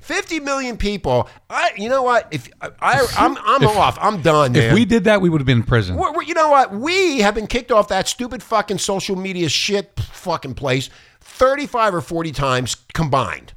50 0.00 0.40
million 0.40 0.76
people. 0.76 1.28
I, 1.48 1.70
you 1.76 1.88
know 1.88 2.02
what? 2.02 2.28
If 2.30 2.48
I, 2.60 3.06
I'm, 3.16 3.36
I'm 3.44 3.62
If- 3.62 3.76
off. 3.76 3.98
I'm 4.00 4.22
done, 4.22 4.52
man. 4.52 4.62
If 4.62 4.74
we 4.74 4.84
did 4.84 5.04
that, 5.04 5.20
we 5.20 5.28
would 5.28 5.40
have 5.40 5.46
been 5.46 5.58
in 5.58 5.64
prison. 5.64 5.96
We're- 5.96 6.12
we're- 6.14 6.26
you 6.26 6.34
know 6.34 6.50
what? 6.50 6.72
We 6.72 7.20
have 7.20 7.34
been 7.34 7.46
kicked 7.46 7.70
off 7.72 7.88
that 7.88 8.08
stupid 8.08 8.42
fucking 8.42 8.78
social 8.78 9.16
media 9.16 9.48
shit 9.48 9.98
fucking 10.00 10.54
place 10.54 10.90
35 11.20 11.94
or 11.94 12.00
40 12.00 12.32
times 12.32 12.76
combined. 12.92 13.52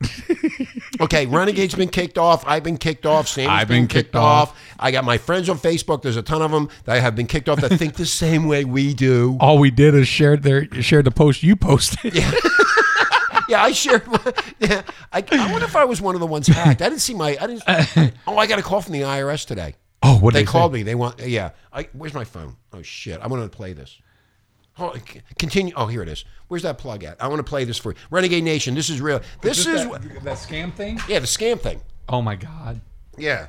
okay, 1.02 1.26
Renegade's 1.26 1.76
been 1.76 1.90
kicked 1.90 2.18
off. 2.18 2.44
I've 2.46 2.64
been 2.64 2.78
kicked 2.78 3.06
off. 3.06 3.28
Sammy's 3.28 3.50
I've 3.50 3.68
been, 3.68 3.84
been 3.84 3.88
kicked, 3.88 4.06
kicked 4.10 4.16
off. 4.16 4.50
off. 4.52 4.60
I 4.80 4.92
got 4.92 5.04
my 5.04 5.18
friends 5.18 5.50
on 5.50 5.58
Facebook. 5.58 6.02
There's 6.02 6.18
a 6.18 6.22
ton 6.22 6.42
of 6.42 6.52
them 6.52 6.70
that 6.86 7.02
have 7.02 7.16
been 7.16 7.28
kicked 7.28 7.50
off 7.50 7.60
that 7.62 7.78
think 7.78 7.96
the 7.96 8.06
same 8.06 8.48
way 8.48 8.64
we 8.66 8.94
do. 8.94 9.38
All 9.40 9.58
we 9.58 9.72
did 9.72 9.96
is 9.96 10.08
shared 10.08 10.44
their 10.44 10.68
shared 10.82 11.06
the 11.06 11.12
post 11.12 11.42
you 11.44 11.56
posted. 11.56 12.14
Yeah, 12.16 12.32
I 13.52 13.72
shared. 13.72 14.04
Yeah, 14.60 14.84
I, 15.12 15.24
I 15.32 15.52
wonder 15.52 15.66
if 15.66 15.76
I 15.76 15.84
was 15.86 16.00
one 16.02 16.16
of 16.16 16.22
the 16.22 16.28
ones 16.28 16.48
hacked. 16.48 16.82
I 16.82 16.90
didn't 16.90 17.02
see 17.02 17.14
my. 17.14 17.38
I 17.40 17.48
didn't. 17.48 18.14
Oh, 18.28 18.38
I 18.38 18.48
got 18.48 18.60
a 18.60 18.62
call 18.62 18.82
from 18.82 18.94
the 18.94 19.02
IRS 19.02 19.46
today. 19.46 19.76
Oh, 20.02 20.18
what 20.20 20.34
did 20.34 20.40
they 20.40 20.44
they 20.44 20.52
called 20.52 20.72
say? 20.72 20.80
me? 20.80 20.84
They 20.84 20.96
want. 20.96 21.20
Yeah. 21.20 21.52
I, 21.72 21.88
where's 21.94 22.14
my 22.14 22.24
phone? 22.24 22.56
Oh 22.72 22.82
shit! 22.82 23.20
I 23.20 23.28
want 23.28 23.44
to 23.44 23.56
play 23.56 23.74
this. 23.74 24.00
Oh, 24.80 24.96
continue. 25.38 25.74
Oh, 25.76 25.88
here 25.88 26.02
it 26.02 26.10
is. 26.10 26.26
Where's 26.48 26.64
that 26.64 26.78
plug 26.78 27.04
at? 27.04 27.22
I 27.22 27.28
want 27.28 27.40
to 27.40 27.44
play 27.44 27.64
this 27.64 27.78
for 27.78 27.92
you. 27.92 27.98
Renegade 28.10 28.44
Nation. 28.44 28.74
This 28.74 28.90
is 28.90 29.02
real. 29.02 29.22
This 29.42 29.66
is. 29.66 29.88
that, 29.88 30.24
that 30.24 30.38
scam 30.38 30.74
thing. 30.74 31.00
Yeah, 31.08 31.20
the 31.20 31.28
scam 31.28 31.60
thing. 31.60 31.82
Oh 32.10 32.22
my 32.22 32.36
god. 32.36 32.82
Yeah. 33.18 33.48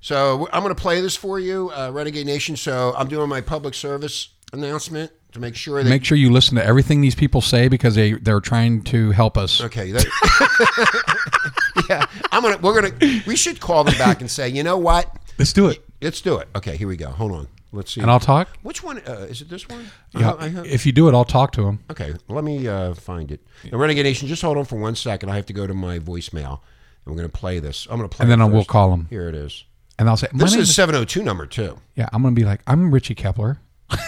So 0.00 0.48
I'm 0.52 0.62
going 0.62 0.74
to 0.74 0.80
play 0.80 1.00
this 1.00 1.14
for 1.14 1.38
you, 1.38 1.70
uh, 1.70 1.90
Renegade 1.92 2.26
Nation. 2.26 2.56
So 2.56 2.92
I'm 2.96 3.06
doing 3.08 3.28
my 3.28 3.40
public 3.40 3.74
service 3.74 4.30
announcement 4.52 5.12
to 5.32 5.40
make 5.40 5.54
sure 5.56 5.82
that 5.82 5.88
Make 5.88 6.04
sure 6.04 6.16
you 6.16 6.30
listen 6.30 6.56
to 6.56 6.64
everything 6.64 7.00
these 7.00 7.14
people 7.14 7.40
say 7.40 7.68
because 7.68 7.94
they 7.94 8.12
they're 8.12 8.40
trying 8.40 8.82
to 8.84 9.10
help 9.12 9.36
us. 9.38 9.60
Okay. 9.60 9.92
That, 9.92 11.84
yeah, 11.88 12.06
I'm 12.30 12.42
gonna. 12.42 12.58
We're 12.58 12.80
gonna. 12.80 13.22
We 13.26 13.36
should 13.36 13.60
call 13.60 13.84
them 13.84 13.96
back 13.98 14.20
and 14.20 14.30
say, 14.30 14.48
you 14.48 14.62
know 14.62 14.78
what? 14.78 15.14
Let's 15.38 15.52
do 15.52 15.68
it. 15.68 15.84
Let's 16.00 16.20
do 16.20 16.38
it. 16.38 16.48
Okay, 16.54 16.76
here 16.76 16.88
we 16.88 16.96
go. 16.96 17.10
Hold 17.10 17.32
on. 17.32 17.48
Let's 17.74 17.92
see. 17.94 18.02
And 18.02 18.10
I'll 18.10 18.20
talk? 18.20 18.48
Which 18.62 18.82
one 18.82 18.98
uh, 19.06 19.26
is 19.30 19.40
it? 19.40 19.48
This 19.48 19.66
one? 19.66 19.86
Yeah, 20.10 20.34
I 20.38 20.48
have- 20.48 20.66
if 20.66 20.84
you 20.84 20.92
do 20.92 21.08
it, 21.08 21.14
I'll 21.14 21.24
talk 21.24 21.52
to 21.52 21.66
him. 21.66 21.78
okay, 21.90 22.12
let 22.28 22.44
me 22.44 22.68
uh, 22.68 22.92
find 22.94 23.32
it. 23.32 23.40
Now, 23.70 23.78
Renegade 23.78 24.04
Nation, 24.04 24.28
just 24.28 24.42
hold 24.42 24.58
on 24.58 24.66
for 24.66 24.76
one 24.76 24.94
second. 24.94 25.30
I 25.30 25.36
have 25.36 25.46
to 25.46 25.54
go 25.54 25.66
to 25.66 25.72
my 25.72 25.98
voicemail. 25.98 26.60
And 27.04 27.14
we're 27.14 27.16
going 27.16 27.30
to 27.30 27.36
play 27.36 27.60
this. 27.60 27.86
I'm 27.90 27.96
going 27.96 28.10
to 28.10 28.14
play. 28.14 28.24
And 28.24 28.30
then 28.30 28.42
I 28.42 28.44
will 28.44 28.66
call 28.66 28.92
him. 28.92 29.06
Here 29.08 29.26
it 29.26 29.34
is. 29.34 29.64
And 29.98 30.06
I'll 30.06 30.18
say, 30.18 30.26
my 30.34 30.44
This 30.44 30.54
is 30.54 30.68
is- 30.68 30.74
702 30.74 31.22
number 31.22 31.46
two. 31.46 31.78
Yeah, 31.96 32.08
I'm 32.12 32.22
gonna 32.22 32.34
be 32.34 32.44
like, 32.44 32.60
I'm 32.66 32.92
Richie 32.92 33.14
Kepler. 33.14 33.58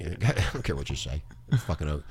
Yeah, 0.00 0.14
I 0.36 0.52
don't 0.52 0.62
care 0.64 0.74
what 0.76 0.88
you 0.90 0.96
say. 0.96 1.22
Fucking 1.66 1.88
out. 1.88 2.02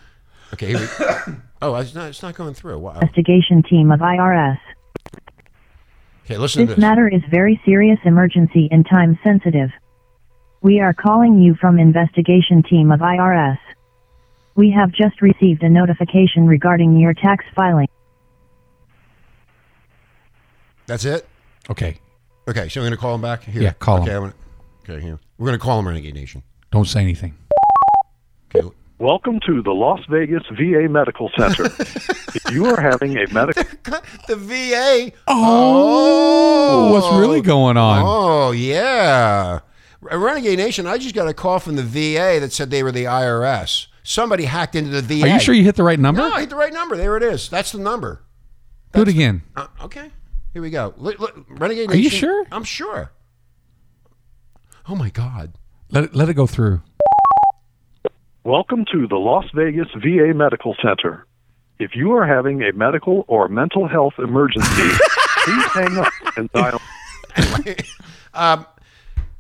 Okay, 0.54 0.68
here 0.68 0.80
we. 0.80 1.34
Oh, 1.62 1.76
it's 1.76 1.94
not. 1.94 2.08
It's 2.10 2.22
not 2.24 2.36
going 2.36 2.54
through. 2.54 2.78
Wow. 2.80 2.94
Investigation 2.94 3.64
team 3.64 3.92
of 3.92 4.00
IRS. 4.00 4.58
Okay, 6.24 6.38
listen 6.38 6.62
to 6.62 6.66
This 6.68 6.76
this. 6.76 6.82
matter 6.82 7.08
is 7.08 7.22
very 7.30 7.60
serious 7.66 8.00
emergency 8.06 8.70
and 8.72 8.86
time 8.90 9.20
sensitive. 9.24 9.70
We 10.62 10.80
are 10.80 10.94
calling 10.94 11.40
you 11.42 11.56
from 11.56 11.78
investigation 11.80 12.64
team 12.64 12.92
of 12.92 13.00
IRS. 13.02 13.58
We 14.56 14.72
have 14.72 14.92
just 14.92 15.22
received 15.22 15.64
a 15.64 15.70
notification 15.70 16.48
regarding 16.48 16.98
your 16.98 17.14
tax 17.14 17.44
filing. 17.56 17.88
That's 20.86 21.06
it. 21.06 21.28
Okay. 21.70 21.98
Okay, 22.48 22.68
so 22.70 22.80
we're 22.82 22.86
going 22.88 22.92
to 22.92 22.98
call 22.98 23.16
him 23.16 23.22
back. 23.22 23.44
Here. 23.44 23.62
Yeah, 23.64 23.74
call 23.74 23.98
him. 23.98 24.04
okay, 24.04 24.14
I'm 24.16 24.22
gonna, 24.22 24.34
okay, 24.84 25.04
here. 25.04 25.20
We're 25.38 25.48
going 25.48 25.60
to 25.60 25.64
call 25.64 25.80
him 25.80 25.88
Renegade 25.88 26.16
Nation. 26.16 26.44
Don't 26.72 26.86
say 26.88 27.02
anything. 27.02 27.36
Welcome 28.98 29.40
to 29.46 29.62
the 29.62 29.72
Las 29.72 30.02
Vegas 30.10 30.44
VA 30.58 30.90
Medical 30.90 31.30
Center. 31.38 31.66
if 31.66 32.42
you 32.52 32.66
are 32.66 32.82
having 32.82 33.18
a 33.18 33.32
medical 33.32 33.64
The 34.28 34.36
VA. 34.36 35.16
Oh, 35.28 36.92
what's 36.92 37.20
really 37.20 37.42
going 37.42 37.78
on? 37.78 38.04
Oh, 38.06 38.52
yeah. 38.52 39.60
Renegade 40.02 40.58
Nation, 40.58 40.88
I 40.88 40.98
just 40.98 41.16
got 41.16 41.28
a 41.28 41.34
call 41.34 41.60
from 41.60 41.76
the 41.76 41.84
VA 41.84 42.40
that 42.42 42.52
said 42.52 42.72
they 42.72 42.84
were 42.84 42.92
the 42.92 43.06
IRS. 43.06 43.88
Somebody 44.04 44.46
hacked 44.46 44.76
into 44.76 44.90
the 44.90 45.02
VA. 45.02 45.26
Are 45.26 45.34
you 45.34 45.40
sure 45.40 45.54
you 45.54 45.64
hit 45.64 45.76
the 45.76 45.84
right 45.84 46.00
number? 46.00 46.22
No, 46.22 46.32
I 46.34 46.42
hit 46.42 46.50
the 46.50 46.56
right 46.56 46.74
number. 46.74 46.98
There 46.98 47.16
it 47.16 47.24
is. 47.24 47.50
That's 47.50 47.72
the 47.72 47.80
number. 47.80 48.24
Do 48.94 49.04
it 49.04 49.08
again. 49.08 49.44
Uh, 49.56 49.68
okay. 49.84 50.10
Here 50.54 50.62
we 50.62 50.72
go. 50.72 50.94
Look, 50.98 51.20
look, 51.20 51.46
Renegade 51.48 51.90
Nation. 51.90 52.00
Are 52.00 52.04
you 52.04 52.10
sure? 52.10 52.46
I'm 52.52 52.64
sure. 52.64 53.12
Oh, 54.88 54.96
my 54.96 55.10
God. 55.10 55.54
Let 55.92 56.06
it, 56.06 56.16
let 56.16 56.28
it 56.30 56.34
go 56.34 56.48
through. 56.48 56.82
Welcome 58.44 58.86
to 58.92 59.08
the 59.08 59.18
Las 59.18 59.46
Vegas 59.54 59.88
VA 59.96 60.34
Medical 60.34 60.76
Center. 60.82 61.26
If 61.78 61.96
you 61.96 62.14
are 62.14 62.26
having 62.26 62.62
a 62.64 62.74
medical 62.74 63.26
or 63.28 63.48
mental 63.48 63.88
health 63.88 64.14
emergency, 64.18 64.68
please 65.44 65.66
hang 65.68 65.98
up 65.98 66.14
and 66.38 66.52
dial. 66.52 66.82
Um, 68.32 68.66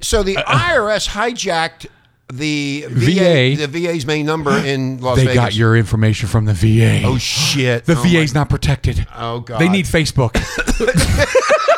so 0.02 0.22
Uh, 0.22 0.24
the 0.24 0.36
IRS 0.36 1.08
hijacked 1.10 1.86
the 2.34 2.86
VA. 2.90 3.56
VA, 3.56 3.68
the 3.68 3.68
VA's 3.68 4.04
main 4.06 4.26
number 4.26 4.52
in 4.52 5.00
Las 5.00 5.16
they 5.18 5.26
Vegas. 5.26 5.36
They 5.36 5.36
got 5.36 5.54
your 5.56 5.78
information 5.78 6.28
from 6.28 6.46
the 6.46 6.54
VA. 6.54 7.04
Oh 7.06 7.18
shit! 7.20 7.86
The 7.86 7.94
Oh, 7.96 8.02
VA's 8.02 8.34
my- 8.34 8.42
not 8.42 8.50
protected. 8.50 9.06
Oh 9.16 9.42
god! 9.42 9.60
They 9.62 9.70
need 9.70 9.86
Facebook. 9.86 10.34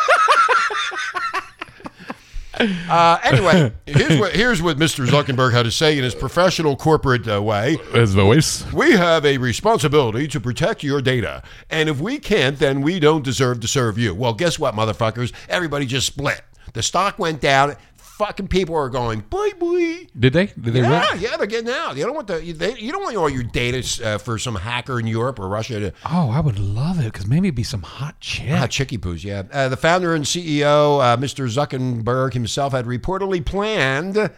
Uh, 2.89 3.19
anyway, 3.24 3.71
here's 3.86 4.19
what 4.19 4.34
here's 4.34 4.62
what 4.62 4.78
Mr. 4.78 5.06
Zuckerberg 5.06 5.54
had 5.54 5.63
to 5.63 5.71
say 5.71 5.97
in 5.97 6.04
his 6.04 6.15
professional 6.15 6.76
corporate 6.76 7.28
uh, 7.28 7.41
way. 7.41 7.78
His 7.93 8.13
voice. 8.13 8.71
We 8.74 8.91
have 8.91 9.26
a 9.26 9.38
responsibility 9.38 10.28
to 10.28 10.39
protect 10.39 10.84
your 10.84 11.02
data, 11.02 11.43
and 11.69 11.89
if 11.89 12.00
we 12.00 12.19
can't, 12.19 12.60
then 12.60 12.82
we 12.82 13.00
don't 13.00 13.24
deserve 13.24 13.60
to 13.62 13.67
serve 13.67 13.97
you. 13.97 14.13
Well, 14.13 14.34
guess 14.34 14.60
what, 14.60 14.76
motherfuckers? 14.76 15.34
Everybody 15.50 15.86
just 15.86 16.08
split. 16.08 16.41
The 16.74 16.84
stock 16.84 17.19
went 17.19 17.41
down. 17.41 17.76
Fucking 18.21 18.49
people 18.49 18.75
are 18.75 18.88
going 18.88 19.21
bye 19.31 19.49
bye. 19.60 20.05
Did 20.19 20.34
they? 20.34 20.45
Did 20.45 20.73
they? 20.75 20.81
yeah, 20.81 21.15
yeah, 21.15 21.38
they're 21.38 21.47
getting 21.47 21.71
out. 21.71 21.97
You 21.97 22.03
don't 22.05 22.13
want 22.13 22.27
the 22.27 22.38
they, 22.51 22.77
you 22.77 22.91
don't 22.91 23.01
want 23.01 23.15
all 23.17 23.27
your 23.27 23.41
data 23.41 23.79
uh, 24.05 24.17
for 24.19 24.38
some 24.38 24.53
hacker 24.53 24.99
in 24.99 25.07
Europe 25.07 25.39
or 25.39 25.47
Russia 25.49 25.79
to 25.79 25.93
Oh, 26.05 26.29
I 26.29 26.39
would 26.39 26.60
love 26.60 26.99
it 26.99 27.05
because 27.05 27.25
maybe 27.25 27.47
it'd 27.47 27.55
be 27.55 27.63
some 27.63 27.81
hot 27.81 28.19
chick. 28.19 28.51
Ah, 28.51 28.67
chicky 28.67 28.99
poos, 28.99 29.23
yeah. 29.23 29.41
Uh, 29.51 29.69
the 29.69 29.75
founder 29.75 30.13
and 30.13 30.23
CEO, 30.23 31.01
uh, 31.01 31.17
Mr. 31.17 31.47
Zuckerberg 31.49 32.34
himself, 32.34 32.73
had 32.73 32.86
reportedly 32.86 33.43
planned, 33.43 34.29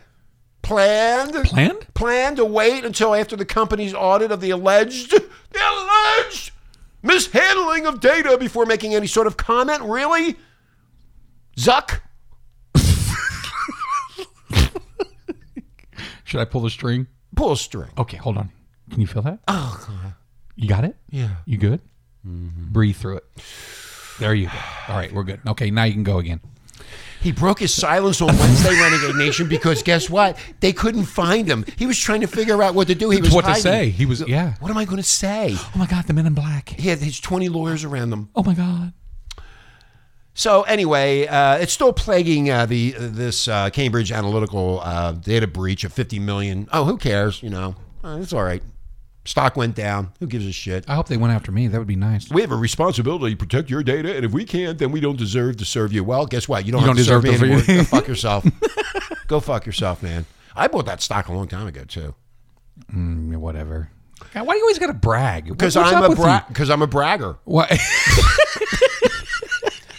planned, 0.62 1.34
Planned? 1.44 1.94
planned 1.94 2.38
to 2.38 2.46
wait 2.46 2.86
until 2.86 3.14
after 3.14 3.36
the 3.36 3.44
company's 3.44 3.94
audit 3.94 4.32
of 4.32 4.40
the 4.40 4.52
alleged, 4.52 5.12
the 5.12 5.26
alleged 5.60 6.52
mishandling 7.02 7.86
of 7.86 8.00
data 8.00 8.38
before 8.38 8.66
making 8.66 8.96
any 8.96 9.08
sort 9.08 9.28
of 9.28 9.36
comment. 9.36 9.82
Really, 9.82 10.38
Zuck? 11.58 12.00
Should 16.34 16.42
I 16.42 16.46
pull 16.46 16.62
the 16.62 16.72
string? 16.72 17.06
Pull 17.36 17.52
a 17.52 17.56
string. 17.56 17.92
Okay, 17.96 18.18
hold 18.18 18.40
on. 18.40 18.50
Can 18.90 19.00
you 19.00 19.06
feel 19.06 19.22
that? 19.22 19.38
Oh, 19.48 19.86
God. 19.88 20.16
You 20.56 20.68
got 20.68 20.84
it? 20.84 20.96
Yeah. 21.12 21.30
You 21.46 21.60
good? 21.60 21.80
Mm-hmm. 22.28 22.72
Breathe 22.72 22.96
through 22.96 23.18
it. 23.18 23.26
There 24.20 24.34
you 24.34 24.48
go. 24.48 24.54
All 24.88 24.96
right, 24.96 25.14
we're 25.14 25.26
good. 25.26 25.42
Okay, 25.48 25.70
now 25.70 25.84
you 25.84 25.94
can 25.94 26.02
go 26.02 26.18
again. 26.18 26.42
He 27.22 27.32
broke 27.32 27.60
his 27.60 27.72
silence 27.72 28.20
on 28.20 28.30
Wednesday, 28.30 28.72
Renegade 28.72 29.16
Nation, 29.16 29.48
because 29.48 29.84
guess 29.84 30.10
what? 30.10 30.36
They 30.60 30.74
couldn't 30.74 31.04
find 31.04 31.48
him. 31.48 31.66
He 31.78 31.86
was 31.86 32.00
trying 32.00 32.22
to 32.22 32.28
figure 32.28 32.64
out 32.64 32.74
what 32.74 32.88
to 32.88 32.96
do. 32.96 33.12
He 33.12 33.22
was 33.22 33.32
what 33.32 33.46
to 33.46 33.54
say. 33.54 33.90
He 33.90 34.08
was 34.08 34.28
yeah. 34.28 34.56
What 34.60 34.72
am 34.72 34.78
I 34.78 34.86
going 34.86 34.98
to 34.98 35.04
say? 35.04 35.52
Oh 35.56 35.72
my 35.76 35.86
god, 35.86 36.08
the 36.08 36.14
men 36.14 36.26
in 36.26 36.34
black. 36.34 36.70
He 36.70 36.90
had 36.90 36.98
his 36.98 37.20
20 37.20 37.48
lawyers 37.50 37.84
around 37.84 38.10
them. 38.10 38.32
Oh 38.36 38.42
my 38.42 38.56
god. 38.56 38.92
So 40.36 40.64
anyway, 40.64 41.28
uh, 41.28 41.58
it's 41.58 41.74
still 41.74 41.94
plaguing 41.94 42.50
uh, 42.50 42.66
the 42.66 42.92
this 42.98 43.48
uh, 43.48 43.70
Cambridge 43.70 44.12
Analytical 44.12 44.80
uh, 44.84 45.12
data 45.14 45.46
breach 45.48 45.84
of 45.84 45.94
50 45.94 46.20
million. 46.20 46.68
Oh, 46.74 46.86
who 46.86 46.98
cares? 46.98 47.42
You 47.44 47.50
know, 47.52 47.76
Uh, 48.04 48.18
it's 48.22 48.34
all 48.34 48.44
right. 48.44 48.64
Stock 49.26 49.56
went 49.56 49.74
down. 49.76 50.12
Who 50.20 50.28
gives 50.28 50.46
a 50.46 50.52
shit? 50.52 50.84
I 50.90 50.96
hope 50.96 51.08
they 51.08 51.16
went 51.18 51.34
after 51.34 51.50
me. 51.52 51.68
That 51.68 51.78
would 51.78 51.88
be 51.88 51.96
nice. 51.96 52.30
We 52.30 52.42
have 52.42 52.52
a 52.52 52.58
responsibility 52.58 53.36
to 53.36 53.38
protect 53.38 53.70
your 53.70 53.82
data, 53.82 54.14
and 54.16 54.26
if 54.26 54.34
we 54.34 54.44
can't, 54.44 54.78
then 54.78 54.92
we 54.92 55.00
don't 55.00 55.18
deserve 55.18 55.56
to 55.58 55.66
serve 55.66 55.94
you. 55.94 56.04
Well, 56.04 56.26
guess 56.26 56.50
what? 56.50 56.66
You 56.66 56.74
don't, 56.74 56.82
You 56.82 56.88
have 56.88 56.98
don't 56.98 57.06
to 57.06 57.10
serve 57.10 57.24
deserve 57.24 57.42
me 57.42 57.54
anymore. 57.54 57.66
Go 57.78 57.84
fuck 57.86 58.08
yourself. 58.08 58.46
Go 59.28 59.40
fuck 59.40 59.66
yourself, 59.66 60.04
man. 60.04 60.26
I 60.56 60.68
bought 60.68 60.88
that 60.88 61.02
stock 61.02 61.30
a 61.30 61.34
long 61.34 61.48
time 61.48 61.68
ago 61.68 61.84
too. 61.86 62.16
Mm, 62.94 63.38
whatever. 63.38 63.90
God, 64.34 64.46
why 64.48 64.54
do 64.56 64.58
you 64.58 64.64
always 64.66 64.80
got 64.80 64.88
to 64.88 64.94
brag? 64.94 65.46
Because 65.48 65.78
I'm 65.78 66.04
a 66.04 66.10
with 66.10 66.18
bra- 66.18 66.44
because 66.48 66.70
I'm 66.70 66.82
a 66.82 66.88
bragger. 66.88 67.38
What? 67.46 67.70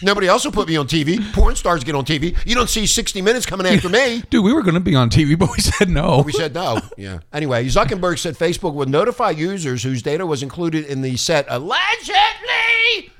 Nobody 0.05 0.27
else 0.27 0.45
will 0.45 0.51
put 0.51 0.67
me 0.67 0.77
on 0.77 0.87
TV. 0.87 1.33
Porn 1.33 1.55
stars 1.55 1.83
get 1.83 1.95
on 1.95 2.05
TV. 2.05 2.37
You 2.45 2.53
don't 2.53 2.69
see 2.69 2.85
60 2.85 3.23
Minutes 3.23 3.47
coming 3.47 3.65
after 3.65 3.89
me. 3.89 4.21
Dude, 4.29 4.45
we 4.45 4.53
were 4.53 4.61
going 4.61 4.75
to 4.75 4.79
be 4.79 4.93
on 4.93 5.09
TV, 5.09 5.37
but 5.37 5.49
we 5.51 5.57
said 5.57 5.89
no. 5.89 6.21
We 6.21 6.31
said 6.31 6.53
no. 6.53 6.79
Yeah. 6.95 7.21
Anyway, 7.33 7.65
Zuckerberg 7.65 8.19
said 8.19 8.37
Facebook 8.37 8.75
would 8.75 8.87
notify 8.87 9.31
users 9.31 9.81
whose 9.81 10.03
data 10.03 10.23
was 10.23 10.43
included 10.43 10.85
in 10.85 11.01
the 11.01 11.17
set 11.17 11.47
allegedly 11.49 13.11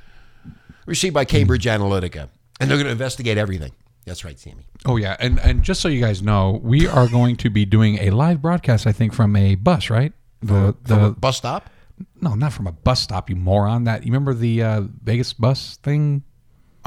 received 0.86 1.16
by 1.16 1.26
Cambridge 1.26 1.66
Analytica, 1.66 2.30
and 2.60 2.70
they're 2.70 2.78
going 2.78 2.86
to 2.86 2.92
investigate 2.92 3.40
everything. 3.40 3.72
That's 4.06 4.24
right, 4.24 4.38
Sammy. 4.38 4.68
Oh 4.86 4.98
yeah, 4.98 5.18
and 5.20 5.40
and 5.40 5.64
just 5.64 5.82
so 5.82 5.88
you 5.88 6.00
guys 6.00 6.22
know, 6.22 6.62
we 6.64 6.86
are 6.86 7.08
going 7.08 7.36
to 7.38 7.50
be 7.50 7.66
doing 7.66 7.98
a 7.98 8.12
live 8.12 8.44
broadcast. 8.44 8.86
I 8.86 8.92
think 8.92 9.12
from 9.12 9.36
a 9.36 9.56
bus, 9.56 9.90
right? 9.90 10.14
The 10.42 10.76
the 10.84 11.16
bus 11.18 11.38
stop. 11.38 11.68
no, 12.22 12.36
not 12.36 12.54
from 12.54 12.68
a 12.68 12.72
bus 12.72 13.02
stop, 13.02 13.32
you 13.32 13.36
moron. 13.36 13.86
That 13.86 14.04
you 14.06 14.12
remember 14.12 14.36
the 14.36 14.62
uh, 14.62 14.82
Vegas 15.04 15.34
bus 15.34 15.78
thing? 15.82 16.22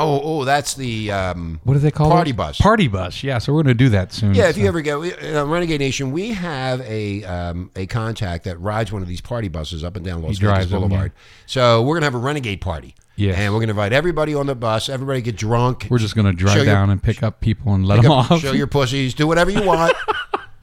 Oh, 0.01 0.21
oh, 0.23 0.45
that's 0.45 0.75
the 0.75 1.11
um, 1.11 1.61
What 1.65 1.75
do 1.75 1.81
they 1.81 1.91
call 1.91 2.09
party 2.11 2.31
it? 2.31 2.37
bus? 2.37 2.59
Party 2.59 2.87
bus. 2.87 3.25
Yeah, 3.25 3.39
so 3.39 3.53
we're 3.53 3.63
gonna 3.65 3.75
do 3.75 3.89
that 3.89 4.13
soon. 4.13 4.33
Yeah, 4.35 4.49
if 4.49 4.55
so. 4.55 4.61
you 4.61 4.69
ever 4.69 4.81
go, 4.81 5.03
uh, 5.03 5.45
Renegade 5.45 5.81
Nation, 5.81 6.13
we 6.13 6.31
have 6.35 6.81
a 6.83 7.25
um, 7.25 7.71
a 7.75 7.87
contact 7.87 8.45
that 8.45 8.61
rides 8.61 8.93
one 8.93 9.03
of 9.03 9.09
these 9.09 9.21
party 9.21 9.49
buses 9.49 9.83
up 9.83 9.97
and 9.97 10.05
down 10.05 10.19
He 10.21 10.23
Vegas 10.29 10.39
drives 10.39 10.71
them, 10.71 10.83
Boulevard. 10.83 11.13
So 11.47 11.83
we're 11.83 11.97
gonna 11.97 12.07
have 12.07 12.15
a 12.15 12.19
Renegade 12.19 12.61
party. 12.61 12.95
Yeah, 13.17 13.33
and 13.33 13.53
we're 13.53 13.59
gonna 13.59 13.71
invite 13.71 13.93
everybody 13.93 14.35
on 14.37 14.47
the 14.47 14.55
bus. 14.55 14.89
Everybody 14.89 15.21
get 15.21 15.35
drunk. 15.37 15.89
we're 15.91 15.99
just 15.99 16.15
gonna 16.15 16.31
Show 16.31 16.37
drive 16.37 16.57
your- 16.59 16.65
down 16.67 16.91
and 16.91 17.03
pick 17.03 17.25
up 17.25 17.41
people 17.41 17.75
and 17.75 17.85
let 17.85 18.01
them 18.03 18.13
up- 18.13 18.31
off. 18.31 18.41
Show 18.41 18.53
your 18.53 18.69
pussies. 18.69 19.15
Do 19.15 19.27
whatever 19.27 19.51
you 19.51 19.63
want. 19.65 19.97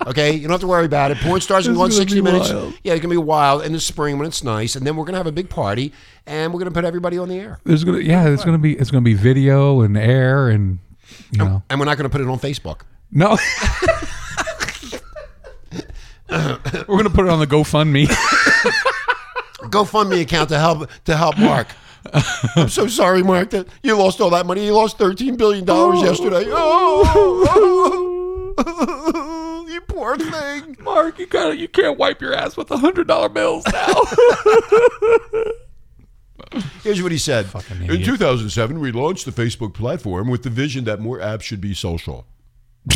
Okay, 0.06 0.34
you 0.34 0.42
don't 0.44 0.52
have 0.52 0.62
to 0.62 0.68
worry 0.68 0.86
about 0.86 1.10
it. 1.12 1.18
Porn 1.18 1.42
stars 1.42 1.66
can 1.66 1.74
go 1.74 1.82
on 1.82 1.90
gonna 1.90 2.00
60 2.00 2.16
be 2.16 2.22
minutes. 2.22 2.52
wild. 2.52 2.74
Yeah, 2.84 2.94
it's 2.94 3.02
gonna 3.02 3.12
be 3.14 3.18
wild 3.18 3.64
in 3.64 3.74
the 3.74 3.80
spring 3.80 4.20
when 4.20 4.28
it's 4.28 4.44
nice, 4.44 4.76
and 4.76 4.86
then 4.86 4.96
we're 4.96 5.06
gonna 5.06 5.18
have 5.18 5.26
a 5.28 5.32
big 5.32 5.50
party, 5.50 5.94
and 6.28 6.54
we're 6.54 6.60
gonna 6.60 6.72
put 6.72 6.86
everybody 6.86 7.18
on 7.18 7.28
the 7.30 7.40
air. 7.40 7.60
There's 7.64 7.84
gonna 7.84 8.00
yeah, 8.00 8.28
it's 8.28 8.46
gonna 8.46 8.60
be 8.60 8.74
it's 8.78 8.92
gonna 8.92 9.02
be 9.02 9.16
video 9.16 9.82
and 9.82 9.98
air 9.98 10.50
and 10.50 10.78
you 11.32 11.40
know 11.40 11.64
And 11.70 11.80
we're 11.80 11.86
not 11.88 11.98
gonna 11.98 12.10
put 12.10 12.22
it 12.22 12.28
on 12.28 12.38
Facebook. 12.40 12.82
no. 13.12 13.38
We're 16.28 16.98
gonna 16.98 17.10
put 17.12 17.26
it 17.26 17.30
on 17.30 17.40
the 17.40 17.48
GoFundMe. 17.48 18.08
GoFundMe 19.70 20.22
account 20.22 20.50
to 20.50 20.58
help 20.60 20.90
to 21.06 21.16
help 21.16 21.38
Mark. 21.38 21.68
I'm 22.56 22.68
so 22.70 22.88
sorry, 22.88 23.24
Mark, 23.24 23.52
that 23.52 23.68
you 23.84 23.96
lost 23.96 24.20
all 24.22 24.30
that 24.32 24.46
money. 24.46 24.66
You 24.66 24.74
lost 24.74 24.98
13 24.98 25.38
billion 25.38 25.66
dollars 25.66 26.00
oh. 26.02 26.06
yesterday. 26.06 26.46
Oh, 26.48 27.82
you 29.76 29.82
poor 29.82 30.18
thing. 30.18 30.78
Mark, 30.82 31.20
you 31.20 31.28
gotta 31.28 31.56
you 31.56 31.68
can't 31.68 32.00
wipe 32.00 32.22
your 32.22 32.34
ass 32.34 32.58
with 32.58 32.68
the 32.68 32.78
hundred 32.78 33.08
dollar 33.08 33.30
bills 33.30 33.64
now. 33.72 33.94
Here's 36.84 37.02
what 37.02 37.12
he 37.12 37.18
said. 37.18 37.48
Fucking 37.48 37.84
In 37.84 38.04
2007, 38.04 38.80
we 38.80 38.92
launched 38.92 39.26
the 39.26 39.32
Facebook 39.32 39.74
platform 39.74 40.30
with 40.30 40.44
the 40.44 40.50
vision 40.50 40.86
that 40.86 41.00
more 41.00 41.20
apps 41.20 41.42
should 41.42 41.62
be 41.62 41.74
social. 41.74 42.26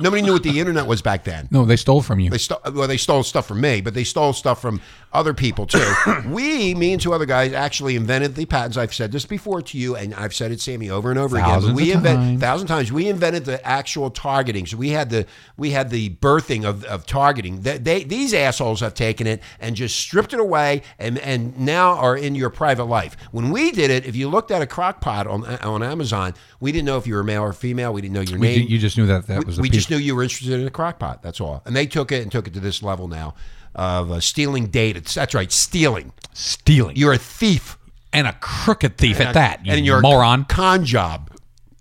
Nobody 0.00 0.22
knew 0.22 0.32
what 0.32 0.42
the 0.42 0.58
internet 0.58 0.86
was 0.86 1.02
back 1.02 1.24
then. 1.24 1.48
no, 1.50 1.66
they 1.66 1.76
stole 1.76 2.00
from 2.00 2.20
you. 2.20 2.30
They 2.30 2.38
stole 2.38 2.60
well, 2.72 2.88
they 2.88 2.96
stole 2.96 3.22
stuff 3.22 3.46
from 3.46 3.60
me, 3.60 3.80
but 3.80 3.94
they 3.94 4.04
stole 4.04 4.32
stuff 4.32 4.62
from 4.62 4.80
other 5.12 5.34
people 5.34 5.66
too. 5.66 5.92
we, 6.28 6.74
me 6.74 6.92
and 6.92 7.02
two 7.02 7.12
other 7.12 7.26
guys, 7.26 7.52
actually 7.52 7.96
invented 7.96 8.34
the 8.36 8.46
patents. 8.46 8.76
I've 8.76 8.94
said 8.94 9.10
this 9.12 9.26
before 9.26 9.60
to 9.62 9.78
you, 9.78 9.96
and 9.96 10.14
I've 10.14 10.34
said 10.34 10.52
it, 10.52 10.60
Sammy, 10.60 10.88
over 10.90 11.10
and 11.10 11.18
over 11.18 11.36
again. 11.36 11.48
Thousands 11.48 11.72
But 11.72 11.76
we 11.76 11.90
of 11.92 11.96
invent 12.06 12.40
thousand 12.40 12.68
times. 12.68 12.92
We 12.92 13.08
invented 13.08 13.44
the 13.44 13.64
actual 13.66 14.10
targeting. 14.10 14.66
So 14.66 14.76
we 14.76 14.90
had 14.90 15.10
the 15.10 15.26
we 15.56 15.70
had 15.70 15.90
the 15.90 16.10
birthing 16.10 16.64
of, 16.64 16.84
of 16.84 17.06
targeting. 17.06 17.62
They, 17.62 17.78
they 17.78 18.04
these 18.04 18.32
assholes 18.32 18.80
have 18.80 18.94
taken 18.94 19.26
it 19.26 19.42
and 19.58 19.74
just 19.76 19.96
stripped 19.96 20.32
it 20.32 20.40
away, 20.40 20.82
and 20.98 21.18
and 21.18 21.58
now 21.58 21.94
are 21.94 22.16
in 22.16 22.34
your 22.34 22.50
private 22.50 22.84
life. 22.84 23.16
When 23.32 23.50
we 23.50 23.72
did 23.72 23.90
it, 23.90 24.06
if 24.06 24.14
you 24.16 24.28
looked 24.28 24.50
at 24.50 24.62
a 24.62 24.66
crock 24.66 25.00
pot 25.00 25.26
on 25.26 25.44
on 25.44 25.82
Amazon, 25.82 26.34
we 26.60 26.70
didn't 26.72 26.86
know 26.86 26.98
if 26.98 27.06
you 27.06 27.14
were 27.14 27.24
male 27.24 27.42
or 27.42 27.52
female. 27.52 27.92
We 27.92 28.00
didn't 28.00 28.14
know 28.14 28.20
your 28.20 28.38
We 28.38 28.46
name. 28.46 28.66
ju- 28.66 28.72
you 28.74 28.78
just 28.78 28.96
knew 28.96 29.06
that 29.06 29.26
that 29.26 29.40
We- 29.40 29.44
was 29.44 29.58
a 29.58 29.62
we 29.62 29.68
piece- 29.70 29.78
just 29.78 29.90
knew 29.90 29.96
you 29.96 30.14
were 30.14 30.22
interested 30.22 30.60
in 30.60 30.66
a 30.66 30.70
crock 30.70 30.98
pot. 30.98 31.22
That's 31.22 31.40
all. 31.40 31.62
And 31.64 31.74
they 31.74 31.86
took 31.86 32.12
it 32.12 32.22
and 32.22 32.30
took 32.30 32.46
it 32.46 32.54
to 32.54 32.60
this 32.60 32.82
level 32.82 33.08
now 33.08 33.34
of 33.74 34.10
uh, 34.10 34.20
stealing 34.20 34.66
data. 34.66 35.00
That's 35.14 35.34
right, 35.34 35.50
stealing. 35.52 36.12
stealing. 36.32 36.96
You're 36.96 37.12
a 37.14 37.18
thief. 37.18 37.76
and 38.12 38.26
a 38.26 38.32
crooked 38.40 38.98
thief 38.98 39.20
And 39.20 39.28
at 39.28 39.30
a- 39.30 39.34
that, 39.34 39.66
you 39.66 39.72
and 39.72 39.86
you're 39.86 39.98
a 39.98 40.02
moron. 40.02 40.44
con 40.44 40.84
job. 40.84 41.30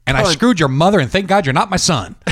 And 0.05 0.15
I 0.17 0.23
screwed 0.31 0.59
your 0.59 0.69
mother, 0.69 0.99
and 0.99 1.11
thank 1.11 1.27
God 1.27 1.45
you're 1.45 1.53
not 1.53 1.69
my 1.69 1.77
son. 1.77 2.15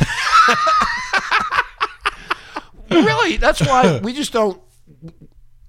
really? 2.89 3.37
That's 3.37 3.61
why 3.61 3.99
we 4.03 4.13
just 4.13 4.33
don't. 4.33 4.59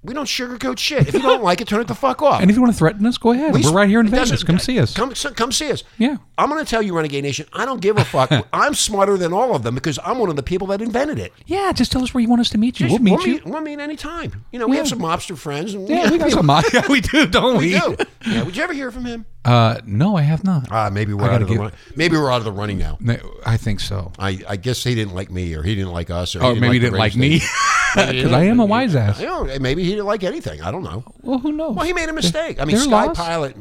We 0.01 0.13
don't 0.13 0.25
sugarcoat 0.27 0.77
shit. 0.79 1.09
If 1.09 1.13
you 1.13 1.21
don't 1.21 1.43
like 1.43 1.59
it, 1.59 1.67
turn 1.67 1.81
it 1.81 1.87
the 1.87 1.95
fuck 1.95 2.21
off. 2.21 2.39
and 2.41 2.49
if 2.49 2.55
you 2.55 2.61
want 2.61 2.73
to 2.73 2.77
threaten 2.77 3.05
us, 3.05 3.17
go 3.17 3.31
ahead. 3.33 3.53
We- 3.53 3.63
We're 3.63 3.73
right 3.73 3.89
here 3.89 3.99
in 3.99 4.07
Vegas. 4.07 4.43
Come 4.43 4.57
see 4.57 4.79
us. 4.79 4.93
Come, 4.93 5.13
so- 5.13 5.31
come 5.31 5.51
see 5.51 5.69
us. 5.71 5.83
Yeah. 5.97 6.15
I'm 6.37 6.49
going 6.49 6.63
to 6.63 6.69
tell 6.69 6.81
you, 6.81 6.95
Renegade 6.95 7.23
Nation, 7.25 7.47
I 7.51 7.65
don't 7.65 7.81
give 7.81 7.97
a 7.97 8.05
fuck. 8.05 8.31
I'm 8.53 8.73
smarter 8.75 9.17
than 9.17 9.33
all 9.33 9.53
of 9.53 9.63
them 9.63 9.75
because 9.75 9.99
I'm 10.05 10.17
one 10.19 10.29
of 10.29 10.37
the 10.37 10.43
people 10.43 10.67
that 10.67 10.81
invented 10.81 11.19
it. 11.19 11.33
Yeah, 11.47 11.73
just 11.73 11.91
tell 11.91 12.01
us 12.01 12.13
where 12.13 12.21
you 12.21 12.29
want 12.29 12.39
us 12.39 12.49
to 12.51 12.57
meet 12.57 12.79
you. 12.79 12.87
We'll 12.87 12.99
meet 12.99 13.25
you. 13.25 13.41
We'll 13.45 13.59
meet 13.61 13.79
anytime. 13.79 14.45
You 14.53 14.59
know, 14.59 14.67
we 14.67 14.77
have 14.77 14.87
some 14.87 14.99
mobster 14.99 15.37
friends. 15.37 15.73
And 15.73 15.87
Yeah, 15.89 16.09
we 16.09 16.17
got 16.17 16.31
some. 16.31 16.49
Yeah, 16.73 16.87
we 16.89 17.01
do, 17.01 17.27
don't 17.27 17.57
we? 17.57 17.73
We 17.73 17.79
do. 17.79 17.97
Yeah. 18.25 18.43
Would 18.43 18.55
you 18.55 18.63
ever 18.63 18.73
hear 18.73 18.91
from 18.91 19.03
him? 19.03 19.25
Uh, 19.43 19.79
no, 19.85 20.15
I 20.15 20.21
have 20.21 20.43
not. 20.45 20.71
Uh, 20.71 20.89
maybe 20.89 21.13
we're 21.13 21.23
out 21.25 21.31
gotta 21.31 21.43
of 21.43 21.49
the 21.49 21.55
get- 21.55 21.61
run. 21.61 21.71
Maybe 21.95 22.15
we're 22.15 22.31
out 22.31 22.37
of 22.37 22.45
the 22.45 22.51
running 22.53 22.77
now. 22.77 22.97
No, 23.01 23.17
I 23.45 23.57
think 23.57 23.79
so. 23.81 24.13
I, 24.17 24.39
I 24.47 24.55
guess 24.55 24.81
he 24.83 24.95
didn't 24.95 25.13
like 25.15 25.29
me, 25.29 25.53
or 25.55 25.63
he 25.63 25.75
didn't 25.75 25.91
like 25.91 26.09
us, 26.09 26.35
or, 26.35 26.43
Or 26.43 26.53
he 26.53 26.59
maybe 26.61 26.73
he 26.75 26.79
didn't 26.79 26.97
like 26.97 27.13
radio 27.15 27.29
me. 27.29 27.39
station. 27.39 27.65
'Cause 27.95 28.31
I 28.31 28.43
am 28.43 28.59
a 28.59 28.65
wise 28.65 28.95
ass. 28.95 29.19
You 29.19 29.25
know, 29.27 29.57
maybe 29.59 29.83
he 29.83 29.91
didn't 29.91 30.05
like 30.05 30.23
anything. 30.23 30.61
I 30.61 30.71
don't 30.71 30.83
know. 30.83 31.03
Well, 31.21 31.39
who 31.39 31.51
knows? 31.51 31.75
Well, 31.75 31.85
he 31.85 31.93
made 31.93 32.09
a 32.09 32.13
mistake. 32.13 32.59
I 32.59 32.65
mean, 32.65 32.75
They're 32.75 32.85
Sky 32.85 33.05
lost. 33.05 33.19
Pilot, 33.19 33.55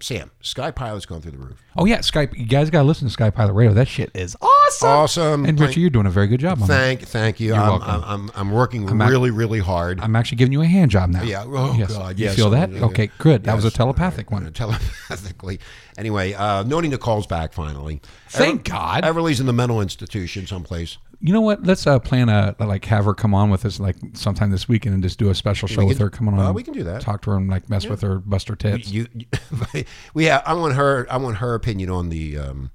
Sam, 0.00 0.32
Sky 0.40 0.72
Pilot's 0.72 1.06
going 1.06 1.20
through 1.20 1.30
the 1.32 1.38
roof. 1.38 1.62
Oh 1.76 1.84
yeah, 1.84 1.98
Skype. 1.98 2.36
You 2.36 2.46
guys 2.46 2.68
gotta 2.68 2.84
listen 2.86 3.06
to 3.06 3.12
Sky 3.12 3.30
Pilot 3.30 3.52
Radio. 3.52 3.72
That 3.74 3.86
shit 3.86 4.10
is 4.12 4.36
awesome. 4.40 4.88
Awesome. 4.88 5.44
And 5.44 5.58
Richie, 5.60 5.80
you're 5.80 5.90
doing 5.90 6.06
a 6.06 6.10
very 6.10 6.26
good 6.26 6.40
job. 6.40 6.60
On 6.60 6.66
Thank, 6.66 7.02
thank 7.02 7.38
you. 7.38 7.48
You're 7.48 7.56
I'm, 7.56 7.68
welcome. 7.68 7.90
I'm, 7.90 8.02
I'm, 8.04 8.30
I'm 8.34 8.50
working 8.50 8.88
I'm 8.88 9.00
act- 9.00 9.10
really, 9.10 9.30
really 9.30 9.60
hard. 9.60 10.00
I'm 10.00 10.16
actually 10.16 10.36
giving 10.38 10.52
you 10.52 10.62
a 10.62 10.66
hand 10.66 10.90
job 10.90 11.10
now. 11.10 11.22
Yeah. 11.22 11.44
Oh 11.46 11.76
Yes. 11.78 11.92
God. 11.92 12.18
You 12.18 12.24
Yes. 12.26 12.34
feel 12.34 12.50
that? 12.50 12.72
Yeah, 12.72 12.78
yeah. 12.80 12.84
Okay. 12.86 13.10
Good. 13.18 13.44
That 13.44 13.54
was 13.54 13.64
a 13.64 13.70
telepathic 13.70 14.32
one. 14.32 14.52
telepathically. 14.52 15.60
Anyway, 15.96 16.32
uh, 16.34 16.64
Noni 16.64 16.88
Nicole's 16.88 17.28
back 17.28 17.52
finally. 17.52 18.00
Thank 18.30 18.64
God. 18.68 19.04
Everly's 19.04 19.38
in 19.38 19.46
the 19.46 19.52
mental 19.52 19.80
institution 19.80 20.46
someplace. 20.48 20.98
You 21.20 21.32
know 21.32 21.40
what? 21.40 21.64
Let's 21.64 21.86
uh, 21.86 21.98
plan 21.98 22.28
a 22.28 22.54
like 22.60 22.84
have 22.84 23.04
her 23.04 23.14
come 23.14 23.34
on 23.34 23.50
with 23.50 23.64
us 23.64 23.80
like 23.80 23.96
sometime 24.12 24.50
this 24.50 24.68
weekend 24.68 24.94
and 24.94 25.02
just 25.02 25.18
do 25.18 25.30
a 25.30 25.34
special 25.34 25.66
show 25.66 25.84
with 25.84 25.98
her. 25.98 26.10
Come 26.10 26.28
on, 26.28 26.38
and 26.38 26.54
we 26.54 26.62
can 26.62 26.74
do 26.74 26.84
that. 26.84 27.00
Talk 27.00 27.22
to 27.22 27.30
her 27.30 27.36
and 27.36 27.50
like 27.50 27.68
mess 27.68 27.86
with 27.86 28.02
her, 28.02 28.18
bust 28.20 28.48
her 28.48 28.54
tits. 28.54 28.90
You, 28.90 29.06
you 29.12 29.26
we 30.14 30.26
have. 30.26 30.42
I 30.46 30.54
want 30.54 30.74
her. 30.74 31.06
I 31.10 31.16
want 31.16 31.38
her 31.38 31.54
opinion 31.54 31.90
on 31.90 32.08
the 32.10 32.38
um, 32.38 32.70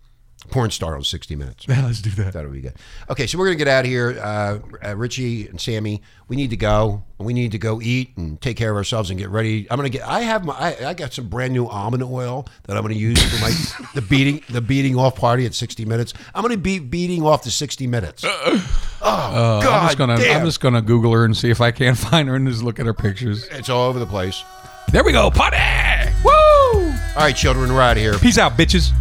porn 0.49 0.69
star 0.71 0.95
on 0.95 1.03
60 1.03 1.35
Minutes. 1.35 1.65
Yeah, 1.67 1.85
let's 1.85 2.01
do 2.01 2.09
that. 2.11 2.33
That'll 2.33 2.51
be 2.51 2.61
good. 2.61 2.73
Okay, 3.09 3.27
so 3.27 3.37
we're 3.37 3.45
gonna 3.45 3.55
get 3.57 3.67
out 3.67 3.85
of 3.85 3.89
here. 3.89 4.19
Uh, 4.21 4.59
uh, 4.85 4.95
Richie 4.95 5.47
and 5.47 5.59
Sammy, 5.59 6.01
we 6.27 6.35
need 6.35 6.49
to 6.51 6.57
go. 6.57 7.03
We 7.19 7.33
need 7.33 7.51
to 7.53 7.57
go 7.57 7.79
eat 7.81 8.15
and 8.17 8.39
take 8.41 8.57
care 8.57 8.69
of 8.71 8.75
ourselves 8.75 9.09
and 9.09 9.17
get 9.19 9.29
ready. 9.29 9.65
I'm 9.71 9.77
gonna 9.77 9.89
get. 9.89 10.07
I 10.07 10.21
have 10.21 10.43
my. 10.45 10.53
I, 10.53 10.89
I 10.89 10.93
got 10.93 11.13
some 11.13 11.27
brand 11.29 11.53
new 11.53 11.67
almond 11.67 12.03
oil 12.03 12.45
that 12.63 12.75
I'm 12.75 12.83
gonna 12.83 12.95
use 12.95 13.21
for 13.23 13.41
my 13.41 13.87
the 13.95 14.01
beating 14.01 14.43
the 14.49 14.61
beating 14.61 14.97
off 14.97 15.15
party 15.15 15.45
at 15.45 15.53
60 15.53 15.85
Minutes. 15.85 16.13
I'm 16.35 16.41
gonna 16.41 16.57
be 16.57 16.79
beating 16.79 17.23
off 17.23 17.43
the 17.43 17.51
60 17.51 17.87
Minutes. 17.87 18.23
Oh 18.25 18.61
Uh, 19.01 19.61
God 19.61 19.73
I'm 19.81 19.85
just 19.87 19.97
gonna 19.97 20.17
damn! 20.17 20.39
I'm 20.41 20.45
just 20.45 20.59
gonna 20.61 20.81
Google 20.81 21.11
her 21.13 21.25
and 21.25 21.35
see 21.35 21.49
if 21.49 21.61
I 21.61 21.71
can't 21.71 21.97
find 22.09 22.27
her 22.29 22.35
and 22.35 22.47
just 22.47 22.63
look 22.63 22.79
at 22.79 22.85
her 22.85 22.93
pictures. 22.93 23.45
it's 23.51 23.69
all 23.69 23.87
over 23.87 23.99
the 23.99 24.05
place. 24.05 24.43
There 24.91 25.03
we 25.03 25.11
go, 25.13 25.31
party! 25.31 25.57
Woo! 26.23 26.31
All 26.31 26.91
right, 27.17 27.35
children, 27.35 27.73
we're 27.73 27.81
out 27.81 27.97
of 27.97 28.03
here. 28.03 28.17
Peace 28.19 28.37
out, 28.37 28.57
bitches. 28.57 28.91